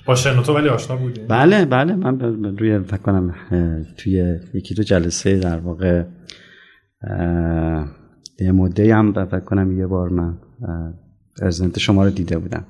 با 0.06 0.14
شنوتو 0.14 0.54
ولی 0.54 0.68
آشنا 0.68 0.96
بودیم. 0.96 1.24
بله 1.28 1.64
بله. 1.64 1.94
من 1.94 2.20
روی 2.58 2.78
فکر 2.78 2.96
کنم 2.96 3.34
توی 3.96 4.36
یکی 4.54 4.74
دو 4.74 4.82
جلسه 4.82 5.38
در 5.38 5.58
واقع 5.58 6.02
یه 8.40 8.52
مده 8.52 8.94
هم 8.94 9.12
فکر 9.12 9.40
کنم 9.40 9.78
یه 9.78 9.86
بار 9.86 10.08
من 10.08 10.34
پرزنت 11.40 11.78
شما 11.78 12.04
رو 12.04 12.10
دیده 12.10 12.38
بودم. 12.38 12.64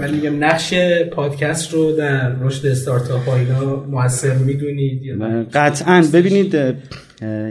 من 0.00 0.10
میگم 0.10 0.44
نقش 0.44 0.74
پادکست 1.12 1.74
رو 1.74 1.92
در 1.92 2.32
رشد 2.40 2.66
استارتاپ 2.66 3.28
ها 3.28 3.36
اینا 3.36 3.76
موثر 3.76 4.34
می‌دونید 4.34 5.22
قطعا. 5.52 6.04
ببینید 6.12 6.56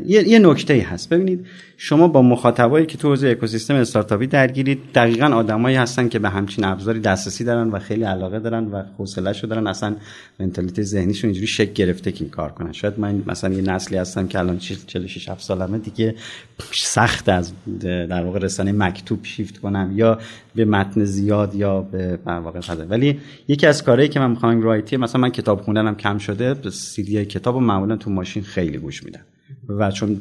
یه, 0.05 0.39
نکته 0.39 0.73
ای 0.73 0.79
هست. 0.79 1.10
ببینید 1.10 1.45
شما 1.77 2.08
با 2.08 2.21
مخاطبایی 2.21 2.86
که 2.86 2.97
تو 2.97 3.10
حوزه 3.10 3.27
اکوسیستم 3.27 3.75
استارتاپی 3.75 4.27
درگیرید 4.27 4.79
دقیقا 4.95 5.25
آدمایی 5.25 5.75
هستن 5.75 6.10
که 6.10 6.19
به 6.19 6.29
همچین 6.29 6.65
ابزاری 6.65 6.99
دسترسی 6.99 7.43
دارن 7.43 7.69
و 7.69 7.79
خیلی 7.79 8.03
علاقه 8.03 8.39
دارن 8.39 8.65
و 8.65 8.84
حوصله‌شو 8.97 9.47
دارن. 9.47 9.67
اصلا 9.67 9.95
منتالیته 10.39 10.84
ذهنیشون 10.84 11.27
اینجوری 11.27 11.47
شک 11.47 11.73
گرفته 11.73 12.12
که 12.12 12.23
این 12.23 12.29
کار 12.29 12.51
کنن. 12.51 12.71
شاید 12.71 12.99
من 12.99 13.23
مثلا 13.27 13.53
یه 13.53 13.62
نسلی 13.62 13.97
هستم 13.97 14.27
که 14.27 14.39
الان 14.39 14.58
46 14.58 15.29
7 15.29 15.41
سالمه 15.41 15.77
دیگه 15.77 16.15
سخت 16.73 17.29
از 17.29 17.51
در 17.82 18.23
واقع 18.23 18.39
رسانه 18.39 18.71
مکتوب 18.71 19.25
شیفت 19.25 19.58
کنم 19.58 19.91
یا 19.95 20.19
به 20.55 20.65
متن 20.65 21.03
زیاد 21.03 21.55
یا 21.55 21.82
به 21.82 22.19
واقع 22.25 22.60
فضا. 22.60 22.86
ولی 22.86 23.19
یکی 23.47 23.67
از 23.67 23.84
کارهایی 23.84 24.10
که 24.10 24.19
من 24.19 24.29
می‌خوام 24.29 24.62
رایتی 24.62 24.97
مثلا 24.97 25.21
من 25.21 25.29
کتاب 25.29 25.62
خوندنم 25.62 25.95
کم 25.95 26.17
شده 26.17 26.69
سی 26.69 27.03
دی 27.03 27.25
کتابو 27.25 27.60
معمولا 27.60 27.95
تو 27.95 28.10
ماشین 28.10 28.43
خیلی 28.43 28.77
گوش 28.77 29.03
میدم. 29.03 29.21
و 29.69 29.91
چون 29.91 30.15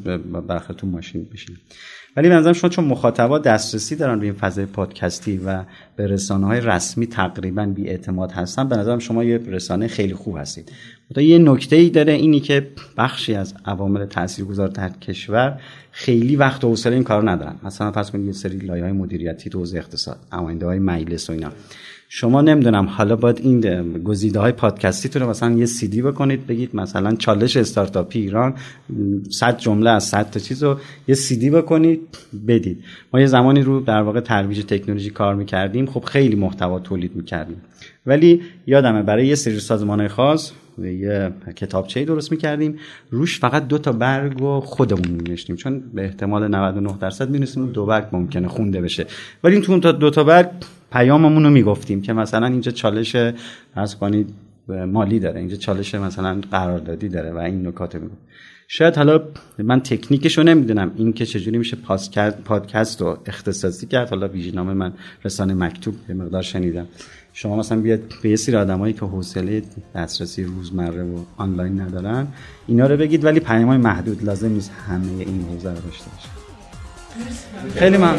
برخلاف 0.48 0.80
تو 0.80 0.86
ماشین 0.86 1.26
بشین. 1.32 1.56
ولی 2.16 2.28
به 2.28 2.52
شما 2.52 2.70
چون 2.70 2.84
مخاطبا 2.84 3.38
دسترسی 3.38 3.96
دارن 3.96 4.18
به 4.18 4.26
این 4.26 4.34
فضای 4.34 4.66
پادکستی 4.66 5.40
و 5.46 5.64
به 5.96 6.06
رسانه 6.06 6.46
های 6.46 6.60
رسمی 6.60 7.06
تقریبا 7.06 7.66
بی 7.66 7.88
اعتماد 7.88 8.32
هستن 8.32 8.68
به 8.68 8.76
نظرم 8.76 8.98
شما 8.98 9.24
یه 9.24 9.40
رسانه 9.46 9.88
خیلی 9.88 10.14
خوب 10.14 10.36
هستید. 10.36 10.72
تا 11.14 11.20
یه 11.20 11.38
نکته 11.38 11.76
ای 11.76 11.90
داره 11.90 12.12
اینی 12.12 12.40
که 12.40 12.68
بخشی 12.96 13.34
از 13.34 13.54
عوامل 13.64 14.06
تاثیرگذار 14.06 14.68
در 14.68 14.88
کشور 14.88 15.60
خیلی 15.92 16.36
وقت 16.36 16.64
و 16.64 16.68
حوصله 16.68 16.94
این 16.94 17.04
کار 17.04 17.30
ندارن. 17.30 17.56
مثلا 17.62 17.92
فرض 17.92 18.10
کنید 18.10 18.26
یه 18.26 18.32
سری 18.32 18.58
لایه 18.58 18.82
های 18.82 18.92
مدیریتی 18.92 19.50
تو 19.50 19.58
حوزه 19.58 19.78
اقتصاد 19.78 20.18
اماینده 20.32 20.66
های 20.66 20.78
مجلس 20.78 21.30
و 21.30 21.32
اینا. 21.32 21.52
شما 22.10 22.40
نمی‌دونم 22.40 22.86
حالا 22.86 23.16
باید 23.16 23.40
این 23.40 23.60
گزیده 24.02 24.40
های 24.40 24.52
پادکستی 24.52 25.18
رو 25.18 25.30
مثلا 25.30 25.52
یه 25.52 25.66
سیدی 25.66 26.02
بکنید 26.02 26.46
بگید 26.46 26.76
مثلا 26.76 27.14
چالش 27.14 27.56
استارتاپی 27.56 28.20
ایران 28.20 28.54
100 29.30 29.58
جمله 29.58 29.90
از 29.90 30.04
100 30.04 30.30
تا 30.30 30.40
چیز 30.40 30.62
رو 30.62 30.76
یه 31.08 31.14
سیدی 31.14 31.50
بکنید 31.50 32.00
بدید. 32.48 32.84
ما 33.12 33.20
یه 33.20 33.26
زمانی 33.26 33.62
رو 33.62 33.80
در 33.80 34.02
واقع 34.02 34.20
ترویج 34.20 34.64
تکنولوژی 34.64 35.10
کار 35.10 35.34
می‌کردیم 35.34 35.86
خب 35.86 36.04
خیلی 36.04 36.36
محتوا 36.36 36.78
تولید 36.78 37.16
می‌کردیم. 37.16 37.56
ولی 38.06 38.42
یادمه 38.66 39.02
برای 39.02 39.26
یه 39.26 39.34
سری 39.34 39.60
سازمان 39.60 40.08
خاص 40.08 40.52
یه 40.78 41.32
کتابچه 41.56 42.04
درست 42.04 42.32
می‌کردیم 42.32 42.78
روش 43.10 43.40
فقط 43.40 43.68
دو 43.68 43.78
تا 43.78 43.92
برگ 43.92 44.42
و 44.42 44.60
خودمون 44.60 45.08
مینوشتیم. 45.08 45.56
چون 45.56 45.82
به 45.94 46.04
احتمال 46.04 46.48
99 46.48 46.98
درصد 47.00 47.30
می‌نویسیم 47.30 47.66
دو 47.66 47.86
برگ 47.86 48.04
ممکنه 48.12 48.48
خونده 48.48 48.80
بشه. 48.80 49.06
ولی 49.44 49.60
تو 49.60 49.72
اون 49.72 49.80
تا 49.80 49.92
دو 49.92 50.10
تا 50.10 50.24
برگ 50.24 50.48
پیاممون 50.92 51.44
رو 51.44 51.50
می‌گفتیم 51.50 52.02
که 52.02 52.12
مثلا 52.12 52.46
اینجا 52.46 52.72
چالش 52.72 53.16
فرض 53.74 53.94
کنید 53.94 54.34
مالی 54.68 55.20
داره. 55.20 55.40
اینجا 55.40 55.56
چالش 55.56 55.94
مثلا 55.94 56.40
قراردادی 56.50 57.08
داره 57.08 57.32
و 57.32 57.38
این 57.38 57.66
نکات 57.68 57.94
می‌گفت. 57.94 58.20
شاید 58.68 58.96
حالا 58.96 59.20
من 59.58 59.80
تکنیکش 59.80 60.38
رو 60.38 60.44
نمی‌دونم. 60.44 60.92
این 60.96 61.12
که 61.12 61.26
چجوری 61.26 61.58
میشه 61.58 61.76
پادکست 62.44 63.00
رو 63.00 63.18
اختصاصی 63.26 63.86
کرد. 63.86 64.10
حالا 64.10 64.28
ویژنامه 64.28 64.74
من 64.74 64.92
رسانه 65.24 65.54
مکتوب 65.54 65.94
به 66.08 66.14
مقدار 66.14 66.42
شنیدم. 66.42 66.86
شما 67.32 67.56
مثلا 67.56 67.80
بیاد 67.80 68.00
به 68.22 68.30
یه 68.30 68.36
سری 68.36 68.56
آدمایی 68.56 68.92
که 68.92 69.00
حوصله 69.00 69.62
دسترسی 69.94 70.44
روزمره 70.44 71.02
و 71.02 71.18
آنلاین 71.36 71.80
ندارن 71.80 72.26
اینا 72.66 72.86
رو 72.86 72.96
بگید 72.96 73.24
ولی 73.24 73.40
پیام‌های 73.40 73.78
محدود 73.78 74.24
لازم 74.24 74.48
نیست 74.48 74.72
همه 74.88 75.12
این 75.18 75.44
حوزه 75.52 75.68
رو 75.68 75.80
داشته 75.80 76.10
باشه 76.10 76.28
خیلی 77.78 77.96
ممنون. 77.96 78.18